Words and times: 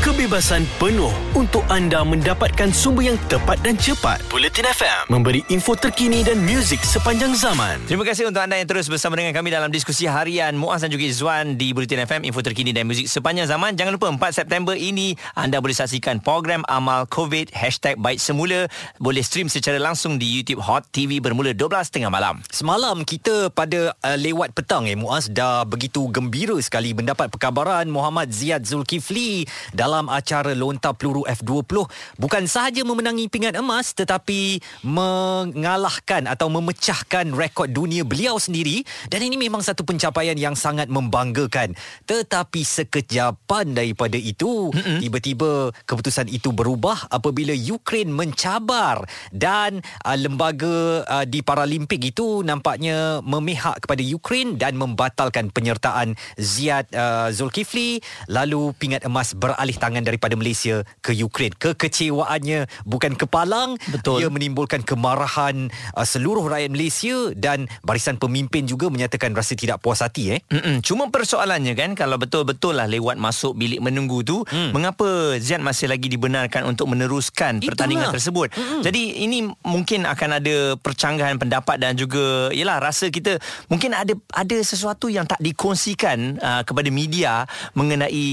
kebebasan 0.00 0.64
penuh 0.80 1.12
untuk 1.36 1.60
anda 1.68 2.00
mendapatkan 2.00 2.72
sumber 2.72 3.12
yang 3.12 3.20
tepat 3.28 3.60
dan 3.60 3.76
cepat. 3.76 4.24
Bulletin 4.32 4.64
FM 4.64 5.12
memberi 5.12 5.44
info 5.52 5.76
terkini 5.76 6.24
dan 6.24 6.40
muzik 6.40 6.80
sepanjang 6.80 7.36
zaman. 7.36 7.84
Terima 7.84 8.08
kasih 8.08 8.32
untuk 8.32 8.40
anda 8.40 8.56
yang 8.56 8.64
terus 8.64 8.88
bersama 8.88 9.20
dengan 9.20 9.36
kami 9.36 9.52
dalam 9.52 9.68
diskusi 9.68 10.08
harian 10.08 10.56
Muaz 10.56 10.80
dan 10.80 10.88
juga 10.88 11.04
Izzuan 11.04 11.60
di 11.60 11.76
Bulletin 11.76 12.08
FM 12.08 12.24
info 12.24 12.40
terkini 12.40 12.72
dan 12.72 12.88
muzik 12.88 13.12
sepanjang 13.12 13.44
zaman. 13.52 13.76
Jangan 13.76 13.92
lupa 13.92 14.08
4 14.08 14.40
September 14.40 14.72
ini 14.72 15.20
anda 15.36 15.60
boleh 15.60 15.76
saksikan 15.76 16.24
program 16.24 16.64
amal 16.72 17.04
COVID 17.04 17.52
hashtag 17.52 18.00
baik 18.00 18.24
semula 18.24 18.72
boleh 18.96 19.20
stream 19.20 19.52
secara 19.52 19.76
langsung 19.76 20.16
di 20.16 20.24
YouTube 20.24 20.64
Hot 20.64 20.88
TV 20.96 21.20
bermula 21.20 21.52
12.30 21.52 22.08
malam. 22.08 22.40
Semalam 22.48 23.04
kita 23.04 23.52
pada 23.52 23.92
uh, 24.00 24.16
lewat 24.16 24.56
petang 24.56 24.88
eh 24.88 24.96
Muaz 24.96 25.28
dah 25.28 25.68
begitu 25.68 26.08
gembira 26.08 26.56
sekali 26.64 26.96
mendapat 26.96 27.28
perkabaran 27.28 27.84
Muhammad 27.92 28.32
Ziad 28.32 28.64
Zulkifli 28.64 29.44
dalam 29.76 29.89
acara 30.06 30.54
lontar 30.54 30.94
peluru 30.94 31.26
F20 31.26 31.90
bukan 32.20 32.44
sahaja 32.46 32.86
memenangi 32.86 33.26
pingat 33.26 33.58
emas 33.58 33.90
tetapi 33.96 34.60
mengalahkan 34.84 36.28
atau 36.28 36.46
memecahkan 36.52 37.32
rekod 37.34 37.72
dunia 37.72 38.04
beliau 38.04 38.36
sendiri. 38.36 38.84
Dan 39.08 39.24
ini 39.24 39.40
memang 39.40 39.64
satu 39.64 39.82
pencapaian 39.82 40.36
yang 40.36 40.54
sangat 40.54 40.92
membanggakan. 40.92 41.72
Tetapi 42.04 42.60
sekejapan 42.60 43.72
daripada 43.72 44.20
itu 44.20 44.68
mm-hmm. 44.70 44.98
tiba-tiba 45.00 45.50
keputusan 45.88 46.28
itu 46.28 46.52
berubah 46.52 47.08
apabila 47.08 47.56
Ukraine 47.56 48.12
mencabar. 48.12 49.08
Dan 49.32 49.80
uh, 50.04 50.16
lembaga 50.16 51.04
uh, 51.08 51.24
di 51.24 51.40
Paralimpik 51.40 52.12
itu 52.12 52.44
nampaknya 52.44 53.24
memihak 53.24 53.80
kepada 53.84 54.04
Ukraine 54.04 54.60
dan 54.60 54.76
membatalkan 54.76 55.48
penyertaan 55.48 56.14
Ziad 56.36 56.92
uh, 56.92 57.32
Zulkifli. 57.32 58.04
Lalu 58.28 58.76
pingat 58.76 59.08
emas 59.08 59.32
beralih 59.32 59.76
tangan 59.80 60.04
daripada 60.04 60.36
Malaysia 60.36 60.84
ke 61.00 61.16
Ukraine. 61.16 61.56
Kekecewaannya 61.56 62.68
bukan 62.84 63.16
kepalang, 63.16 63.80
Betul. 63.88 64.20
ia 64.20 64.28
menimbulkan 64.28 64.84
kemarahan 64.84 65.72
uh, 65.96 66.04
seluruh 66.04 66.44
rakyat 66.46 66.68
Malaysia 66.68 67.32
dan 67.32 67.66
barisan 67.80 68.20
pemimpin 68.20 68.68
juga 68.68 68.92
menyatakan 68.92 69.32
rasa 69.32 69.56
tidak 69.56 69.80
puas 69.80 70.04
hati 70.04 70.36
eh. 70.36 70.40
Mm-mm. 70.52 70.84
Cuma 70.84 71.08
persoalannya 71.08 71.72
kan 71.72 71.96
kalau 71.96 72.20
betul-betul 72.20 72.76
lah 72.76 72.84
lewat 72.84 73.16
masuk 73.16 73.56
bilik 73.56 73.80
menunggu 73.80 74.20
tu 74.20 74.44
hmm. 74.44 74.76
mengapa 74.76 75.40
Ziad 75.40 75.64
masih 75.64 75.88
lagi 75.88 76.12
dibenarkan 76.12 76.68
untuk 76.68 76.92
meneruskan 76.92 77.58
Itulah. 77.58 77.68
pertandingan 77.72 78.08
tersebut. 78.12 78.48
Mm-mm. 78.52 78.82
Jadi 78.84 79.24
ini 79.24 79.48
mungkin 79.64 80.04
akan 80.04 80.30
ada 80.42 80.56
percanggahan 80.76 81.40
pendapat 81.40 81.80
dan 81.80 81.96
juga 81.96 82.52
yalah 82.52 82.82
rasa 82.82 83.08
kita 83.08 83.40
mungkin 83.72 83.96
ada 83.96 84.12
ada 84.34 84.56
sesuatu 84.60 85.08
yang 85.08 85.24
tak 85.24 85.40
dikongsikan 85.40 86.36
uh, 86.42 86.62
kepada 86.66 86.88
media 86.92 87.46
mengenai 87.72 88.26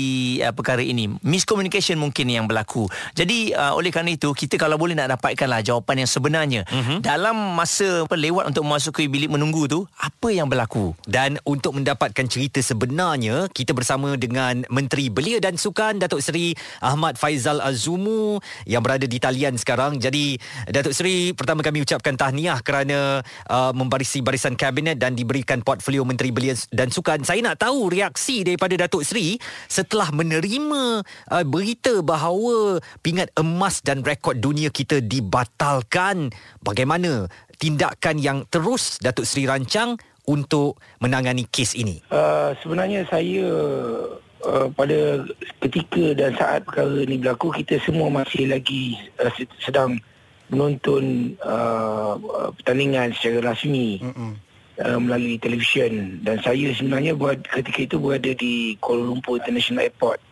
uh, 0.44 0.54
perkara 0.54 0.82
ini. 0.82 1.16
Miscommunication 1.38 2.02
mungkin 2.02 2.34
yang 2.34 2.50
berlaku. 2.50 2.90
Jadi 3.14 3.54
uh, 3.54 3.78
oleh 3.78 3.94
kerana 3.94 4.10
itu 4.10 4.34
kita 4.34 4.58
kalau 4.58 4.82
boleh 4.82 4.98
nak 4.98 5.14
dapatkanlah 5.14 5.62
jawapan 5.62 6.02
yang 6.02 6.10
sebenarnya 6.10 6.62
mm-hmm. 6.66 7.06
dalam 7.06 7.38
masa 7.54 8.10
apa, 8.10 8.18
lewat 8.18 8.50
untuk 8.50 8.66
memasuki 8.66 9.06
bilik 9.06 9.30
menunggu 9.30 9.70
tu 9.70 9.86
apa 10.02 10.34
yang 10.34 10.50
berlaku. 10.50 10.98
Dan 11.06 11.38
untuk 11.46 11.78
mendapatkan 11.78 12.26
cerita 12.26 12.58
sebenarnya, 12.58 13.46
kita 13.54 13.78
bersama 13.78 14.18
dengan 14.18 14.66
Menteri 14.74 15.14
Belia 15.14 15.38
dan 15.38 15.62
Sukan 15.62 16.02
Datuk 16.02 16.26
Seri 16.26 16.58
Ahmad 16.82 17.22
Faizal 17.22 17.62
Azumu 17.62 18.42
yang 18.66 18.82
berada 18.82 19.06
di 19.06 19.22
talian 19.22 19.62
sekarang. 19.62 20.02
Jadi 20.02 20.42
Datuk 20.74 20.98
Seri, 20.98 21.38
pertama 21.38 21.62
kami 21.62 21.86
ucapkan 21.86 22.18
tahniah 22.18 22.58
kerana 22.66 23.22
uh, 23.46 23.72
membarisi 23.78 24.26
barisan 24.26 24.58
kabinet 24.58 24.98
dan 24.98 25.14
diberikan 25.14 25.62
portfolio 25.62 26.02
Menteri 26.02 26.34
Belia 26.34 26.58
dan 26.74 26.90
Sukan. 26.90 27.22
Saya 27.22 27.46
nak 27.46 27.62
tahu 27.62 27.94
reaksi 27.94 28.42
daripada 28.42 28.74
Datuk 28.74 29.06
Seri 29.06 29.38
setelah 29.70 30.10
menerima 30.10 31.06
uh, 31.32 31.44
berita 31.44 32.00
bahawa 32.04 32.80
pingat 33.04 33.32
emas 33.36 33.84
dan 33.84 34.04
rekod 34.04 34.40
dunia 34.40 34.72
kita 34.72 35.04
dibatalkan. 35.04 36.32
Bagaimana 36.64 37.28
tindakan 37.58 38.20
yang 38.20 38.38
terus 38.48 39.00
Datuk 39.00 39.28
Seri 39.28 39.48
rancang 39.48 40.00
untuk 40.28 40.80
menangani 41.00 41.48
kes 41.48 41.76
ini? 41.76 42.04
Uh, 42.12 42.52
sebenarnya 42.60 43.08
saya 43.08 43.48
uh, 44.44 44.68
pada 44.76 45.24
ketika 45.64 46.14
dan 46.14 46.36
saat 46.36 46.68
perkara 46.68 47.04
ini 47.04 47.20
berlaku 47.20 47.52
kita 47.56 47.80
semua 47.84 48.12
masih 48.12 48.52
lagi 48.52 49.00
uh, 49.24 49.32
sedang 49.64 49.98
menonton 50.48 51.36
uh, 51.44 52.16
pertandingan 52.56 53.12
secara 53.12 53.52
rasmi 53.52 54.00
uh, 54.80 55.00
melalui 55.00 55.36
televisyen 55.44 56.24
dan 56.24 56.40
saya 56.40 56.72
sebenarnya 56.72 57.20
buat 57.20 57.44
ketika 57.52 57.84
itu 57.84 57.96
berada 58.00 58.32
di 58.32 58.80
Kuala 58.80 59.12
Lumpur 59.12 59.44
International 59.44 59.92
Airport 59.92 60.27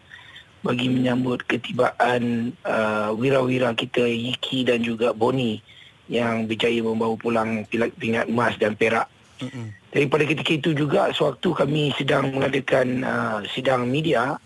bagi 0.65 0.89
menyambut 0.89 1.45
ketibaan 1.45 2.49
uh, 2.65 3.13
wira-wira 3.13 3.77
kita 3.77 4.01
Yiki 4.01 4.65
dan 4.65 4.81
juga 4.81 5.13
Boni 5.13 5.61
yang 6.09 6.49
berjaya 6.49 6.81
membawa 6.81 7.13
pulang 7.17 7.69
pingat 7.69 8.25
emas 8.25 8.57
dan 8.57 8.73
perak. 8.73 9.05
Mm-hmm. 9.41 9.67
Jadi 9.93 10.05
pada 10.09 10.23
ketika 10.25 10.51
itu 10.57 10.69
juga 10.73 11.01
sewaktu 11.13 11.49
kami 11.53 11.93
sedang 11.93 12.33
mengadakan 12.33 12.87
uh, 13.05 13.39
sidang 13.53 13.85
media 13.85 14.41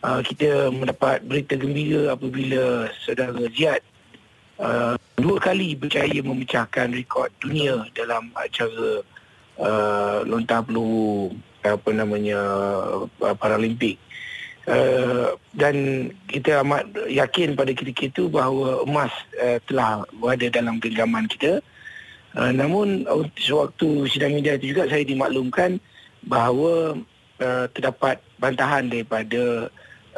uh, 0.00 0.20
kita 0.24 0.72
mendapat 0.72 1.20
berita 1.22 1.54
gembira 1.60 2.16
apabila 2.16 2.88
saudara 3.04 3.36
Ziad 3.52 3.82
uh, 4.58 4.94
dua 5.20 5.36
kali 5.38 5.76
berjaya 5.76 6.20
memecahkan 6.24 6.94
rekod 6.94 7.28
dunia 7.42 7.84
dalam 7.92 8.32
acara 8.32 9.04
uh, 9.60 10.18
lontar 10.24 10.64
peluru 10.64 11.34
apa 11.60 11.90
namanya 11.92 12.40
uh, 13.20 13.36
Paralimpik. 13.36 14.00
Uh, 14.68 15.34
dan 15.56 16.08
kita 16.28 16.60
amat 16.62 16.84
yakin 17.08 17.56
pada 17.56 17.72
ketika 17.72 18.06
itu 18.06 18.28
bahawa 18.28 18.84
emas 18.84 19.10
uh, 19.40 19.56
telah 19.66 20.04
berada 20.20 20.46
dalam 20.52 20.76
genggaman 20.78 21.26
kita. 21.26 21.64
Uh, 22.36 22.52
namun 22.54 23.08
sewaktu 23.34 24.06
sidang 24.06 24.36
media 24.36 24.54
itu 24.54 24.76
juga 24.76 24.86
saya 24.86 25.02
dimaklumkan 25.02 25.80
bahawa 26.22 26.94
uh, 27.40 27.66
terdapat 27.72 28.20
bantahan 28.38 28.86
daripada 28.86 29.72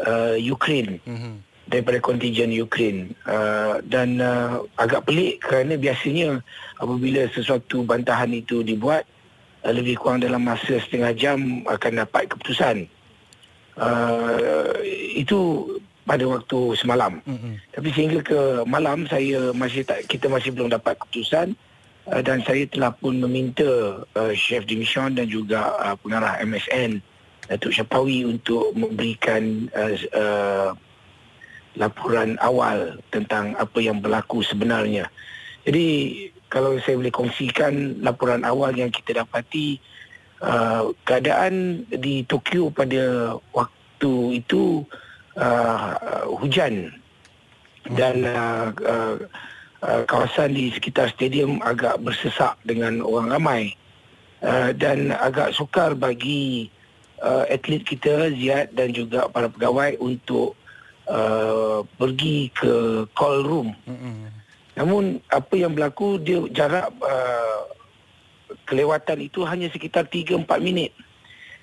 uh, 0.04 0.36
Ukraine. 0.36 1.00
Mm-hmm. 1.06 1.34
daripada 1.72 2.04
kontingen 2.04 2.52
Ukraine 2.52 3.16
uh, 3.24 3.80
dan 3.88 4.20
uh, 4.20 4.60
agak 4.76 5.08
pelik 5.08 5.40
kerana 5.40 5.80
biasanya 5.80 6.44
apabila 6.76 7.24
sesuatu 7.32 7.80
bantahan 7.86 8.28
itu 8.34 8.60
dibuat 8.60 9.08
uh, 9.64 9.72
lebih 9.72 9.96
kurang 9.96 10.20
dalam 10.20 10.44
masa 10.44 10.76
setengah 10.82 11.16
jam 11.16 11.64
akan 11.64 12.04
dapat 12.04 12.28
keputusan 12.28 12.91
uh, 13.78 14.74
itu 15.14 15.68
pada 16.02 16.24
waktu 16.26 16.74
semalam. 16.74 17.22
Mm-hmm. 17.22 17.54
Tapi 17.78 17.88
sehingga 17.94 18.20
ke 18.26 18.40
malam 18.66 19.06
saya 19.06 19.54
masih 19.54 19.86
tak 19.86 20.04
kita 20.10 20.26
masih 20.26 20.50
belum 20.50 20.74
dapat 20.74 20.98
keputusan 20.98 21.54
uh, 22.10 22.22
dan 22.24 22.42
saya 22.42 22.66
telah 22.66 22.90
pun 22.90 23.22
meminta 23.22 24.02
uh, 24.18 24.32
chef 24.34 24.66
de 24.66 24.76
mission 24.76 25.14
dan 25.14 25.30
juga 25.30 25.78
uh, 25.78 25.96
pengarah 26.00 26.42
MSN 26.42 26.98
Datuk 27.50 27.74
Syapawi 27.74 28.26
untuk 28.26 28.74
memberikan 28.74 29.70
uh, 29.74 29.94
uh, 30.14 30.70
laporan 31.76 32.36
awal 32.42 33.00
tentang 33.08 33.56
apa 33.56 33.78
yang 33.80 33.98
berlaku 34.02 34.44
sebenarnya. 34.44 35.08
Jadi 35.62 35.86
kalau 36.52 36.76
saya 36.82 37.00
boleh 37.00 37.14
kongsikan 37.14 38.02
laporan 38.04 38.44
awal 38.44 38.74
yang 38.76 38.92
kita 38.92 39.24
dapati 39.24 39.80
uh, 40.42 40.90
keadaan 41.06 41.86
di 41.88 42.26
Tokyo 42.26 42.68
pada 42.68 43.36
waktu 43.54 44.42
itu 44.42 44.82
uh, 45.38 45.94
hujan 46.42 46.90
dan 47.94 48.26
uh, 48.26 48.70
uh, 48.82 49.16
uh, 49.82 50.02
kawasan 50.06 50.54
di 50.54 50.70
sekitar 50.74 51.10
stadium 51.10 51.58
agak 51.62 51.98
bersesak 52.02 52.54
dengan 52.66 53.02
orang 53.02 53.30
ramai 53.30 53.62
uh, 54.42 54.70
dan 54.74 55.14
agak 55.14 55.54
sukar 55.54 55.94
bagi 55.94 56.70
uh, 57.22 57.46
atlet 57.50 57.82
kita 57.82 58.30
Ziad 58.34 58.74
dan 58.74 58.94
juga 58.94 59.26
para 59.30 59.50
pegawai 59.50 59.98
untuk 59.98 60.54
uh, 61.10 61.82
pergi 61.98 62.50
ke 62.54 63.06
call 63.14 63.42
room. 63.46 63.74
Mm-hmm. 63.86 64.14
Namun 64.72 65.20
apa 65.28 65.54
yang 65.58 65.76
berlaku 65.76 66.16
dia 66.22 66.40
jarak 66.54 66.88
uh, 67.02 67.60
kelewatan 68.68 69.18
itu 69.24 69.44
hanya 69.46 69.68
sekitar 69.72 70.08
3-4 70.08 70.46
minit. 70.60 70.92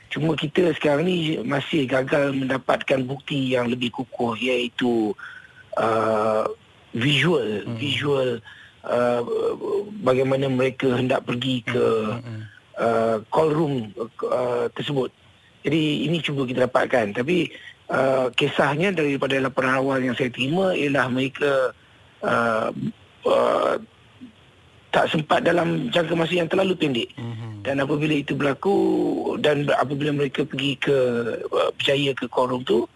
Cuma 0.10 0.34
kita 0.34 0.74
sekarang 0.74 1.06
ni 1.06 1.38
masih 1.46 1.86
gagal 1.86 2.34
mendapatkan 2.34 3.06
bukti 3.06 3.54
yang 3.54 3.70
lebih 3.70 3.94
kukuh 3.94 4.34
iaitu 4.42 5.14
uh, 5.78 6.50
visual 6.98 7.70
hmm. 7.70 7.78
visual 7.78 8.30
uh, 8.90 9.22
bagaimana 10.02 10.50
mereka 10.50 10.98
hendak 10.98 11.30
pergi 11.30 11.62
ke 11.62 11.86
hmm. 12.26 12.42
uh, 12.82 13.18
call 13.30 13.54
room 13.54 13.94
uh, 14.26 14.66
tersebut. 14.74 15.14
Jadi 15.62 16.10
ini 16.10 16.18
cuba 16.26 16.50
kita 16.50 16.66
dapatkan 16.66 17.14
tapi 17.14 17.54
uh, 17.94 18.34
kisahnya 18.34 18.90
daripada 18.90 19.38
laporan 19.38 19.78
awal 19.78 20.02
yang 20.02 20.18
saya 20.18 20.34
terima 20.34 20.74
ialah 20.74 21.06
mereka 21.14 21.70
uh, 22.26 22.74
uh, 23.30 23.76
tak 24.90 25.06
sempat 25.14 25.46
dalam 25.46 25.94
jangka 25.94 26.14
masa 26.18 26.34
yang 26.34 26.50
terlalu 26.50 26.74
pendek. 26.74 27.10
Mm-hmm. 27.14 27.62
Dan 27.62 27.76
apabila 27.84 28.14
itu 28.18 28.34
berlaku 28.34 28.76
dan 29.38 29.70
apabila 29.70 30.10
mereka 30.16 30.48
pergi 30.48 30.80
ke 30.80 30.98
uh, 31.46 31.70
berjaya 31.78 32.12
ke 32.18 32.26
korum 32.26 32.66
tu 32.66 32.90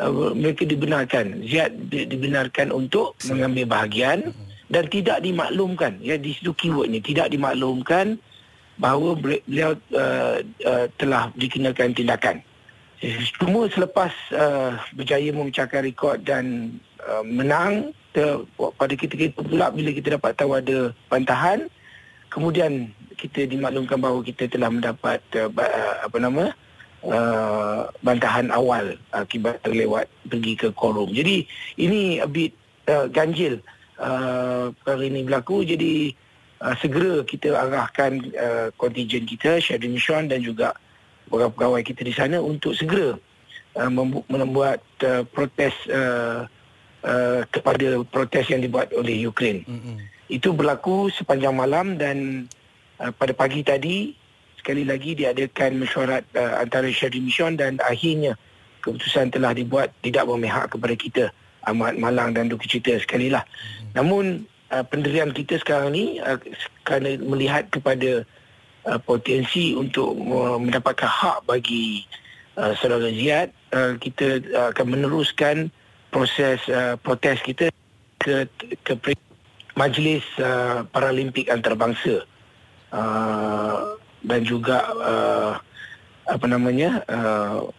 uh, 0.00 0.32
mereka 0.36 0.68
dibenarkan. 0.68 1.40
Ziad 1.48 1.88
di, 1.88 2.04
dibenarkan 2.04 2.72
untuk 2.74 3.16
mengambil 3.30 3.64
bahagian 3.70 4.36
dan 4.68 4.84
tidak 4.92 5.24
dimaklumkan. 5.24 5.96
Ya 6.04 6.20
di 6.20 6.36
situ 6.36 6.52
keyword 6.52 6.92
ni 6.92 7.00
tidak 7.00 7.32
dimaklumkan 7.32 8.20
bahawa 8.80 9.16
beliau 9.16 9.76
uh, 9.96 10.40
uh, 10.44 10.86
telah 10.96 11.32
dikenakan 11.36 11.92
tindakan. 11.92 12.36
Cuma 13.40 13.64
selepas 13.72 14.12
uh, 14.36 14.76
berjaya 14.92 15.32
memecahkan 15.32 15.88
rekod 15.88 16.20
dan 16.20 16.76
uh, 17.00 17.24
menang 17.24 17.96
ter, 18.12 18.42
pada 18.56 18.94
ketika 18.94 19.22
itu 19.30 19.40
pula 19.42 19.70
bila 19.70 19.90
kita 19.94 20.18
dapat 20.18 20.32
tahu 20.34 20.58
ada 20.58 20.90
bantahan 21.10 21.70
kemudian 22.30 22.90
kita 23.18 23.44
dimaklumkan 23.44 24.00
bahawa 24.00 24.24
kita 24.24 24.48
telah 24.48 24.72
mendapat 24.72 25.20
uh, 25.36 25.50
apa 26.00 26.16
nama 26.16 26.44
uh, 27.04 27.90
bantahan 28.00 28.48
awal 28.48 28.96
akibat 29.12 29.60
terlewat 29.60 30.08
pergi 30.24 30.56
ke 30.56 30.68
korum. 30.72 31.12
Jadi 31.12 31.44
ini 31.76 32.22
a 32.22 32.28
bit 32.30 32.56
uh, 32.88 33.10
ganjil 33.12 33.60
uh, 34.00 34.72
perkara 34.80 35.02
ini 35.04 35.20
berlaku 35.26 35.66
jadi 35.66 36.16
uh, 36.64 36.74
segera 36.80 37.20
kita 37.26 37.52
arahkan 37.52 38.24
uh, 38.38 38.68
kita 38.72 39.60
Syedin 39.60 40.00
Sean 40.00 40.30
dan 40.32 40.40
juga 40.40 40.72
pegawai-pegawai 41.28 41.82
kita 41.84 42.02
di 42.08 42.14
sana 42.16 42.40
untuk 42.40 42.72
segera 42.72 43.20
uh, 43.76 43.90
membuat 44.30 44.80
uh, 45.04 45.22
protes 45.28 45.76
uh, 45.92 46.48
uh, 47.04 47.46
kepada 47.48 48.02
protes 48.08 48.46
yang 48.50 48.64
dibuat 48.64 48.92
oleh 48.92 49.24
Ukraine. 49.24 49.64
Mm-hmm. 49.64 49.96
Itu 50.30 50.54
berlaku 50.54 51.10
sepanjang 51.10 51.54
malam 51.56 51.98
dan 51.98 52.46
uh, 53.00 53.12
pada 53.14 53.32
pagi 53.34 53.64
tadi 53.64 54.14
sekali 54.60 54.84
lagi 54.84 55.16
diadakan 55.16 55.80
mesyuarat 55.80 56.24
uh, 56.36 56.60
antara 56.60 56.86
Syahri 56.92 57.24
Mission 57.24 57.56
dan 57.56 57.80
akhirnya 57.80 58.36
keputusan 58.84 59.32
telah 59.32 59.52
dibuat 59.52 59.92
tidak 60.00 60.24
memihak 60.28 60.72
kepada 60.72 60.94
kita 60.96 61.24
amat 61.68 62.00
malang 62.00 62.32
dan 62.32 62.48
duka 62.48 62.64
cita 62.64 62.96
sekali 63.00 63.28
lah. 63.28 63.44
Mm-hmm. 63.44 63.92
Namun 63.96 64.24
uh, 64.72 64.84
pendirian 64.86 65.32
kita 65.32 65.60
sekarang 65.60 65.92
ni 65.92 66.20
uh, 66.20 66.40
kerana 66.84 67.16
melihat 67.20 67.68
kepada 67.68 68.24
uh, 68.86 69.00
potensi 69.00 69.76
untuk 69.76 70.16
uh, 70.16 70.56
mendapatkan 70.56 71.08
hak 71.08 71.44
bagi 71.44 72.04
uh, 72.56 72.72
saudara 72.78 73.10
Ziad 73.12 73.52
uh, 73.74 73.96
kita 74.00 74.40
uh, 74.54 74.68
akan 74.72 74.86
meneruskan 74.96 75.68
proses 76.10 76.58
uh, 76.68 76.98
protes 77.00 77.38
kita 77.42 77.70
ke 78.20 78.44
ke 78.84 78.92
majlis 79.78 80.26
uh, 80.42 80.84
paralimpik 80.90 81.48
antarabangsa. 81.48 82.26
Uh, 82.90 83.94
dan 84.20 84.44
juga 84.44 84.84
uh, 85.00 85.52
apa 86.28 86.46
namanya 86.46 87.00
uh, 87.08 87.70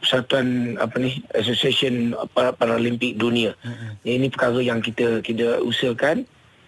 persatuan 0.00 0.78
apa 0.78 0.96
ni 1.02 1.20
association 1.36 2.14
paralimpik 2.32 3.18
dunia. 3.18 3.52
Mm-hmm. 3.60 3.90
ini 4.06 4.26
perkara 4.30 4.60
yang 4.62 4.80
kita 4.80 5.20
kita 5.20 5.60
usahakan. 5.60 6.24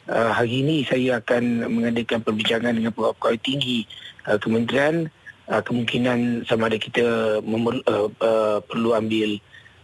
Uh, 0.08 0.32
hari 0.32 0.64
ini 0.64 0.88
saya 0.88 1.20
akan 1.20 1.68
mengadakan 1.68 2.24
perbincangan 2.24 2.72
dengan 2.72 2.92
pegawai 2.96 3.38
tinggi 3.40 3.84
uh, 4.26 4.40
kementerian. 4.40 5.12
Uh, 5.48 5.64
kemungkinan 5.64 6.44
sama 6.44 6.68
ada 6.68 6.76
kita 6.76 7.40
memer, 7.40 7.80
uh, 7.88 8.12
uh, 8.20 8.60
perlu 8.68 8.92
ambil 8.92 9.40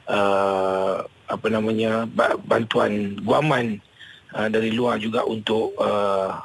uh, 0.09 1.05
apa 1.25 1.47
namanya 1.49 2.05
bantuan 2.45 3.17
guaman 3.25 3.81
uh, 4.37 4.49
dari 4.51 4.75
luar 4.75 5.01
juga 5.01 5.25
untuk 5.25 5.73
uh, 5.81 6.37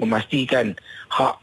memastikan 0.00 0.72
hak 1.12 1.41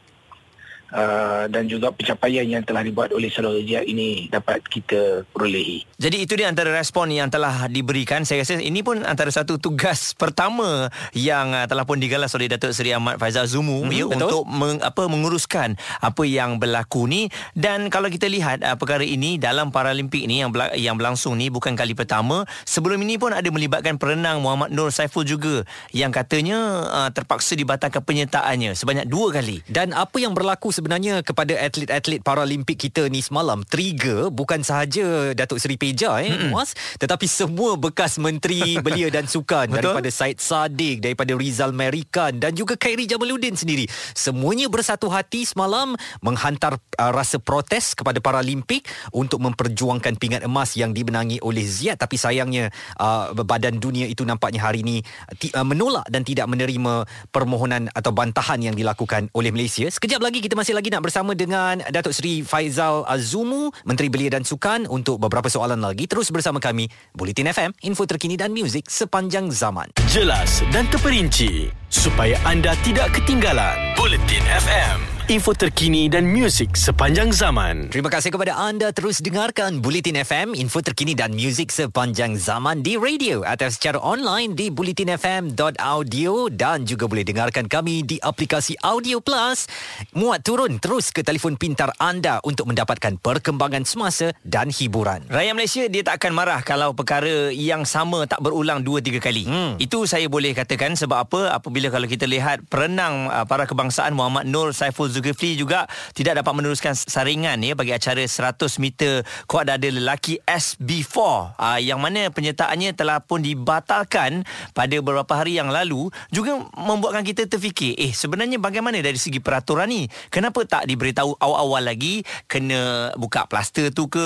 uh, 0.94 1.46
dan 1.50 1.66
juga 1.70 1.94
pencapaian 1.94 2.46
yang 2.46 2.64
telah 2.66 2.82
dibuat 2.86 3.14
oleh 3.14 3.30
Jihad 3.30 3.86
ini 3.86 4.30
dapat 4.30 4.62
kita 4.66 5.26
perolehi. 5.32 5.86
Jadi 6.00 6.18
itu 6.24 6.34
dia 6.36 6.48
antara 6.50 6.72
respon 6.74 7.12
yang 7.12 7.28
telah 7.28 7.68
diberikan. 7.68 8.24
Saya 8.26 8.44
rasa 8.44 8.60
ini 8.60 8.82
pun 8.82 9.04
antara 9.06 9.30
satu 9.30 9.60
tugas 9.62 10.12
pertama 10.22 10.90
yang 11.14 11.54
uh, 11.54 11.66
telah 11.66 11.86
pun 11.86 11.98
digalas 12.02 12.34
oleh 12.36 12.50
Datuk 12.52 12.74
Seri 12.74 12.94
Ahmad 12.94 13.18
Faizal 13.22 13.46
Zumu 13.50 13.86
hmm, 13.86 13.94
ya, 13.94 14.06
untuk 14.08 14.46
meng, 14.48 14.82
apa 14.82 15.06
menguruskan 15.10 15.76
apa 16.00 16.24
yang 16.26 16.58
berlaku 16.62 17.06
ni 17.10 17.28
dan 17.56 17.90
kalau 17.92 18.08
kita 18.08 18.30
lihat 18.30 18.62
uh, 18.62 18.76
perkara 18.78 19.06
ini 19.06 19.38
dalam 19.40 19.70
Paralimpik 19.70 20.26
ni 20.26 20.42
yang 20.42 20.52
berla- 20.54 20.76
yang 20.76 20.96
berlangsung 20.98 21.38
ni 21.38 21.52
bukan 21.52 21.74
kali 21.78 21.94
pertama. 21.94 22.44
Sebelum 22.66 23.00
ini 23.02 23.16
pun 23.20 23.32
ada 23.32 23.46
melibatkan 23.50 23.96
perenang 24.00 24.42
Muhammad 24.42 24.74
Nur 24.74 24.90
Saiful 24.90 25.26
juga 25.26 25.64
yang 25.94 26.10
katanya 26.10 26.86
uh, 26.90 27.10
terpaksa 27.14 27.54
dibatalkan 27.54 28.02
penyertaannya 28.02 28.74
sebanyak 28.74 29.06
dua 29.06 29.36
kali. 29.36 29.62
Dan 29.68 29.92
apa 29.94 30.18
yang 30.18 30.34
berlaku 30.34 30.72
sebenarnya 30.80 31.20
kepada 31.20 31.60
atlet-atlet 31.60 32.24
Paralimpik 32.24 32.88
kita 32.88 33.12
ni 33.12 33.20
semalam 33.20 33.68
trigger 33.68 34.32
bukan 34.32 34.64
sahaja 34.64 35.36
Datuk 35.36 35.60
Seri 35.60 35.76
Peja 35.76 36.24
eh 36.24 36.32
mm-hmm. 36.32 36.56
Muaz 36.56 36.72
tetapi 36.96 37.28
semua 37.28 37.76
bekas 37.76 38.16
menteri 38.16 38.76
belia 38.86 39.12
dan 39.12 39.28
sukan 39.28 39.68
daripada 39.68 40.08
Said 40.08 40.40
Sadiq 40.40 41.04
daripada 41.04 41.36
Rizal 41.36 41.76
Merikan 41.76 42.40
dan 42.40 42.56
juga 42.56 42.80
Khairi 42.80 43.04
Jamaluddin 43.04 43.60
sendiri. 43.60 43.92
Semuanya 44.16 44.72
bersatu 44.72 45.12
hati 45.12 45.44
semalam 45.44 46.00
menghantar 46.24 46.80
uh, 46.96 47.12
rasa 47.12 47.44
protes 47.44 47.92
kepada 47.92 48.24
Paralimpik 48.24 48.88
untuk 49.12 49.44
memperjuangkan 49.44 50.16
pingat 50.16 50.42
emas 50.48 50.80
yang 50.80 50.96
dimenangi 50.96 51.44
oleh 51.44 51.68
Ziad 51.68 52.00
tapi 52.00 52.16
sayangnya 52.16 52.72
uh, 52.96 53.36
badan 53.36 53.82
dunia 53.82 54.08
itu 54.08 54.24
nampaknya 54.24 54.64
hari 54.64 54.86
ini 54.86 55.04
uh, 55.52 55.66
menolak 55.68 56.08
dan 56.08 56.24
tidak 56.24 56.48
menerima 56.48 57.04
permohonan 57.34 57.92
atau 57.92 58.16
bantahan 58.16 58.62
yang 58.64 58.76
dilakukan 58.78 59.28
oleh 59.34 59.50
Malaysia. 59.52 59.90
Sekejap 59.90 60.22
lagi 60.22 60.40
kita 60.40 60.54
masih 60.54 60.69
masih 60.70 60.86
lagi 60.86 60.94
nak 60.94 61.02
bersama 61.02 61.34
dengan 61.34 61.82
Datuk 61.82 62.14
Seri 62.14 62.46
Faizal 62.46 63.02
Azumu, 63.10 63.74
Menteri 63.90 64.06
Belia 64.06 64.38
dan 64.38 64.46
Sukan 64.46 64.86
untuk 64.86 65.18
beberapa 65.18 65.50
soalan 65.50 65.82
lagi. 65.82 66.06
Terus 66.06 66.30
bersama 66.30 66.62
kami, 66.62 66.86
Bulletin 67.18 67.50
FM, 67.50 67.74
info 67.90 68.06
terkini 68.06 68.38
dan 68.38 68.54
muzik 68.54 68.86
sepanjang 68.86 69.50
zaman. 69.50 69.90
Jelas 70.14 70.62
dan 70.70 70.86
terperinci 70.94 71.74
supaya 71.90 72.38
anda 72.46 72.78
tidak 72.86 73.18
ketinggalan. 73.18 73.98
Bulletin 73.98 74.46
FM 74.46 75.19
info 75.30 75.54
terkini 75.54 76.10
dan 76.10 76.26
muzik 76.26 76.74
sepanjang 76.74 77.30
zaman. 77.30 77.94
Terima 77.94 78.10
kasih 78.10 78.34
kepada 78.34 78.58
anda 78.58 78.90
terus 78.90 79.22
dengarkan 79.22 79.78
Bulletin 79.78 80.18
FM, 80.26 80.58
info 80.58 80.82
terkini 80.82 81.14
dan 81.14 81.38
muzik 81.38 81.70
sepanjang 81.70 82.34
zaman 82.34 82.82
di 82.82 82.98
radio 82.98 83.46
atau 83.46 83.70
secara 83.70 84.02
online 84.02 84.58
di 84.58 84.74
bulletinfm.audio 84.74 86.50
dan 86.50 86.82
juga 86.82 87.06
boleh 87.06 87.22
dengarkan 87.22 87.70
kami 87.70 88.02
di 88.02 88.18
aplikasi 88.18 88.74
Audio 88.82 89.22
Plus. 89.22 89.70
Muat 90.18 90.42
turun 90.42 90.82
terus 90.82 91.14
ke 91.14 91.22
telefon 91.22 91.62
pintar 91.62 91.94
anda 92.02 92.42
untuk 92.42 92.66
mendapatkan 92.66 93.22
perkembangan 93.22 93.86
semasa 93.86 94.34
dan 94.42 94.74
hiburan. 94.74 95.30
Rakyat 95.30 95.54
Malaysia 95.54 95.86
dia 95.94 96.02
tak 96.10 96.26
akan 96.26 96.34
marah 96.34 96.66
kalau 96.66 96.98
perkara 96.98 97.54
yang 97.54 97.86
sama 97.86 98.26
tak 98.26 98.42
berulang 98.42 98.82
2 98.82 98.98
3 99.06 99.22
kali. 99.22 99.46
Hmm. 99.46 99.78
Itu 99.78 100.10
saya 100.10 100.26
boleh 100.26 100.58
katakan 100.58 100.98
sebab 100.98 101.30
apa? 101.30 101.54
Apabila 101.54 101.94
kalau 101.94 102.10
kita 102.10 102.26
lihat 102.26 102.66
perenang 102.66 103.30
uh, 103.30 103.46
para 103.46 103.70
kebangsaan 103.70 104.18
Muhammad 104.18 104.50
Nur 104.50 104.74
Saiful 104.74 105.19
Zulkifli 105.20 105.60
juga 105.60 105.84
tidak 106.16 106.40
dapat 106.40 106.54
meneruskan 106.56 106.96
saringan 106.96 107.60
ya 107.60 107.76
bagi 107.76 107.92
acara 107.92 108.24
100 108.24 108.56
meter 108.80 109.28
kuat 109.52 109.68
dada 109.68 109.84
lelaki 109.92 110.40
SB4 110.48 111.16
uh, 111.20 111.52
ah, 111.60 111.76
yang 111.76 112.00
mana 112.00 112.32
penyertaannya 112.32 112.96
telah 112.96 113.20
pun 113.20 113.44
dibatalkan 113.44 114.48
pada 114.72 114.96
beberapa 115.04 115.36
hari 115.36 115.60
yang 115.60 115.68
lalu 115.68 116.08
juga 116.32 116.56
membuatkan 116.80 117.28
kita 117.28 117.52
terfikir 117.52 118.00
eh 118.00 118.16
sebenarnya 118.16 118.64
bagaimana 118.64 119.04
dari 119.04 119.20
segi 119.20 119.44
peraturan 119.44 119.92
ni? 119.92 120.08
Kenapa 120.32 120.64
tak 120.64 120.88
diberitahu 120.88 121.36
awal-awal 121.36 121.84
lagi? 121.84 122.24
Kena 122.48 123.12
buka 123.20 123.44
plaster 123.50 123.92
tu 123.92 124.08
ke? 124.08 124.24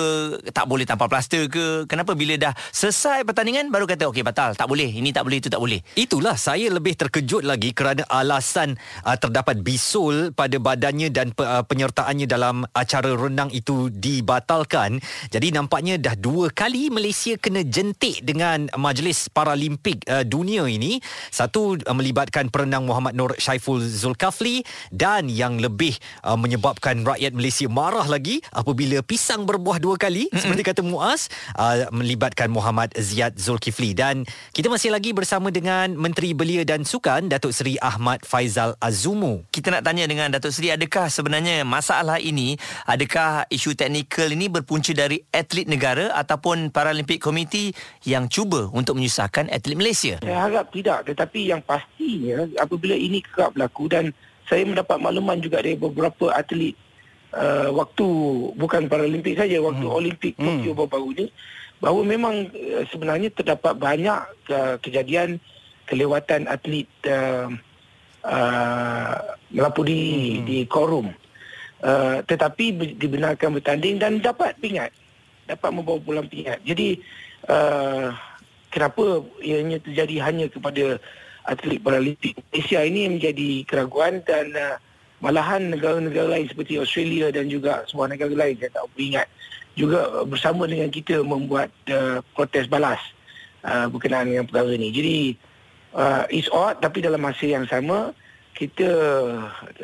Tak 0.54 0.70
boleh 0.70 0.86
tanpa 0.86 1.10
plaster 1.10 1.50
ke? 1.50 1.90
Kenapa 1.90 2.14
bila 2.14 2.38
dah 2.38 2.54
selesai 2.70 3.26
pertandingan 3.26 3.74
baru 3.74 3.90
kata 3.90 4.06
okey 4.14 4.22
batal 4.22 4.54
tak 4.54 4.70
boleh 4.70 4.94
ini 4.94 5.10
tak 5.10 5.26
boleh 5.26 5.42
itu 5.42 5.50
tak 5.50 5.58
boleh? 5.58 5.80
Itulah 5.98 6.38
saya 6.38 6.70
lebih 6.70 6.94
terkejut 6.94 7.42
lagi 7.42 7.74
kerana 7.74 8.06
alasan 8.12 8.76
uh, 9.08 9.16
terdapat 9.16 9.64
bisul 9.64 10.36
pada 10.36 10.60
badan 10.60 10.83
badannya 10.84 11.16
dan 11.16 11.32
uh, 11.40 11.64
penyertaannya 11.64 12.28
dalam 12.28 12.68
acara 12.76 13.16
renang 13.16 13.48
itu 13.56 13.88
dibatalkan. 13.88 15.00
Jadi 15.32 15.56
nampaknya 15.56 15.96
dah 15.96 16.20
dua 16.20 16.52
kali 16.52 16.92
Malaysia 16.92 17.40
kena 17.40 17.64
jentik 17.64 18.20
dengan 18.28 18.68
Majlis 18.76 19.32
Paralimpik 19.32 20.04
uh, 20.12 20.28
dunia 20.28 20.68
ini. 20.68 21.00
Satu 21.32 21.80
uh, 21.80 21.96
melibatkan 21.96 22.52
perenang 22.52 22.84
Muhammad 22.84 23.16
Nur 23.16 23.32
Syaiful 23.40 23.80
Zulkafli 23.80 24.68
dan 24.92 25.32
yang 25.32 25.56
lebih 25.62 25.96
menyebabkan 26.26 27.06
rakyat 27.06 27.32
Malaysia 27.32 27.70
marah 27.70 28.10
lagi 28.10 28.42
apabila 28.52 29.06
pisang 29.06 29.46
berbuah 29.46 29.78
dua 29.78 29.96
kali 29.96 30.28
mm-hmm. 30.28 30.42
seperti 30.42 30.62
kata 30.66 30.82
Muaz 30.82 31.30
melibatkan 31.94 32.50
Muhammad 32.50 32.90
Ziad 32.98 33.38
Zulkifli 33.38 33.94
dan 33.94 34.26
kita 34.52 34.68
masih 34.68 34.90
lagi 34.90 35.14
bersama 35.14 35.54
dengan 35.54 35.94
Menteri 35.94 36.34
Belia 36.34 36.66
dan 36.66 36.82
Sukan 36.82 37.30
Datuk 37.30 37.54
Seri 37.54 37.78
Ahmad 37.78 38.26
Faizal 38.26 38.74
Azumu. 38.82 39.46
Kita 39.54 39.70
nak 39.70 39.86
tanya 39.86 40.10
dengan 40.10 40.34
Datuk 40.34 40.50
Seri 40.50 40.73
adakah 40.74 41.08
sebenarnya 41.08 41.62
masalah 41.64 42.18
ini 42.18 42.58
adakah 42.90 43.46
isu 43.48 43.78
teknikal 43.78 44.28
ini 44.30 44.50
berpunca 44.50 44.92
dari 44.92 45.22
atlet 45.30 45.70
negara 45.70 46.12
ataupun 46.18 46.74
Paralimpik 46.74 47.22
Komiti 47.22 47.72
yang 48.04 48.26
cuba 48.28 48.68
untuk 48.74 48.98
menyusahkan 48.98 49.54
atlet 49.54 49.78
Malaysia? 49.78 50.16
Saya 50.20 50.50
harap 50.50 50.74
tidak 50.74 51.06
tetapi 51.08 51.54
yang 51.54 51.62
pastinya 51.62 52.50
apabila 52.58 52.98
ini 52.98 53.22
kerap 53.22 53.54
berlaku 53.54 53.86
dan 53.88 54.10
saya 54.50 54.66
mendapat 54.68 54.98
makluman 55.00 55.40
juga 55.40 55.64
dari 55.64 55.78
beberapa 55.78 56.34
atlet 56.34 56.76
uh, 57.34 57.70
waktu 57.74 58.08
bukan 58.58 58.90
Paralimpik 58.90 59.38
saja 59.38 59.58
waktu 59.62 59.86
hmm. 59.86 59.98
Olimpik 59.98 60.34
Tokyo 60.38 60.72
hmm. 60.74 60.78
baru-baru 60.78 61.10
ini 61.18 61.26
bahawa 61.80 62.02
memang 62.06 62.36
uh, 62.52 62.84
sebenarnya 62.90 63.30
terdapat 63.34 63.76
banyak 63.76 64.20
uh, 64.52 64.76
kejadian 64.80 65.38
kelewatan 65.88 66.48
atlet 66.48 66.88
uh, 67.10 67.52
uh, 68.24 69.16
melapor 69.54 69.84
di 69.88 70.02
hmm. 70.40 70.44
di 70.48 70.58
korum 70.68 71.12
uh, 71.84 72.18
tetapi 72.26 72.98
dibenarkan 72.98 73.60
bertanding 73.60 74.00
dan 74.00 74.20
dapat 74.20 74.56
pingat 74.60 74.90
dapat 75.48 75.70
membawa 75.70 76.00
pulang 76.00 76.28
pingat 76.28 76.60
jadi 76.64 77.00
uh, 77.52 78.16
kenapa 78.72 79.22
ianya 79.44 79.78
terjadi 79.84 80.16
hanya 80.24 80.46
kepada 80.50 80.98
atlet 81.44 81.80
paralimpik 81.84 82.40
Malaysia 82.50 82.80
ini 82.82 83.20
menjadi 83.20 83.50
keraguan 83.68 84.24
dan 84.24 84.56
uh, 84.56 84.76
malahan 85.24 85.72
negara-negara 85.72 86.40
lain 86.40 86.48
seperti 86.52 86.80
Australia 86.80 87.32
dan 87.32 87.48
juga 87.48 87.84
sebuah 87.88 88.12
negara 88.12 88.32
lain 88.36 88.60
saya 88.60 88.72
tak 88.72 88.88
ingat 89.00 89.28
juga 89.74 90.22
bersama 90.28 90.70
dengan 90.70 90.90
kita 90.92 91.24
membuat 91.24 91.72
uh, 91.90 92.22
protes 92.38 92.70
balas 92.70 93.00
uh, 93.66 93.90
berkenaan 93.90 94.30
dengan 94.30 94.46
perkara 94.46 94.76
ini. 94.78 94.94
Jadi 94.94 95.18
uh, 95.96 96.26
it's 96.30 96.50
odd 96.52 96.82
tapi 96.82 97.02
dalam 97.02 97.22
masa 97.22 97.46
yang 97.46 97.66
sama 97.70 98.12
kita 98.54 98.90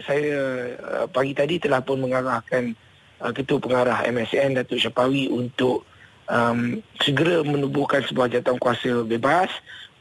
saya 0.06 0.34
uh, 0.78 1.06
pagi 1.10 1.34
tadi 1.34 1.58
telah 1.58 1.82
pun 1.82 2.02
mengarahkan 2.02 2.78
uh, 3.22 3.34
ketua 3.34 3.58
pengarah 3.58 4.06
MSN 4.06 4.62
Datuk 4.62 4.78
Syapawi 4.78 5.26
untuk 5.30 5.86
um, 6.30 6.78
segera 7.02 7.42
menubuhkan 7.42 8.06
sebuah 8.06 8.30
jatuh 8.30 8.58
kuasa 8.62 9.02
bebas 9.04 9.50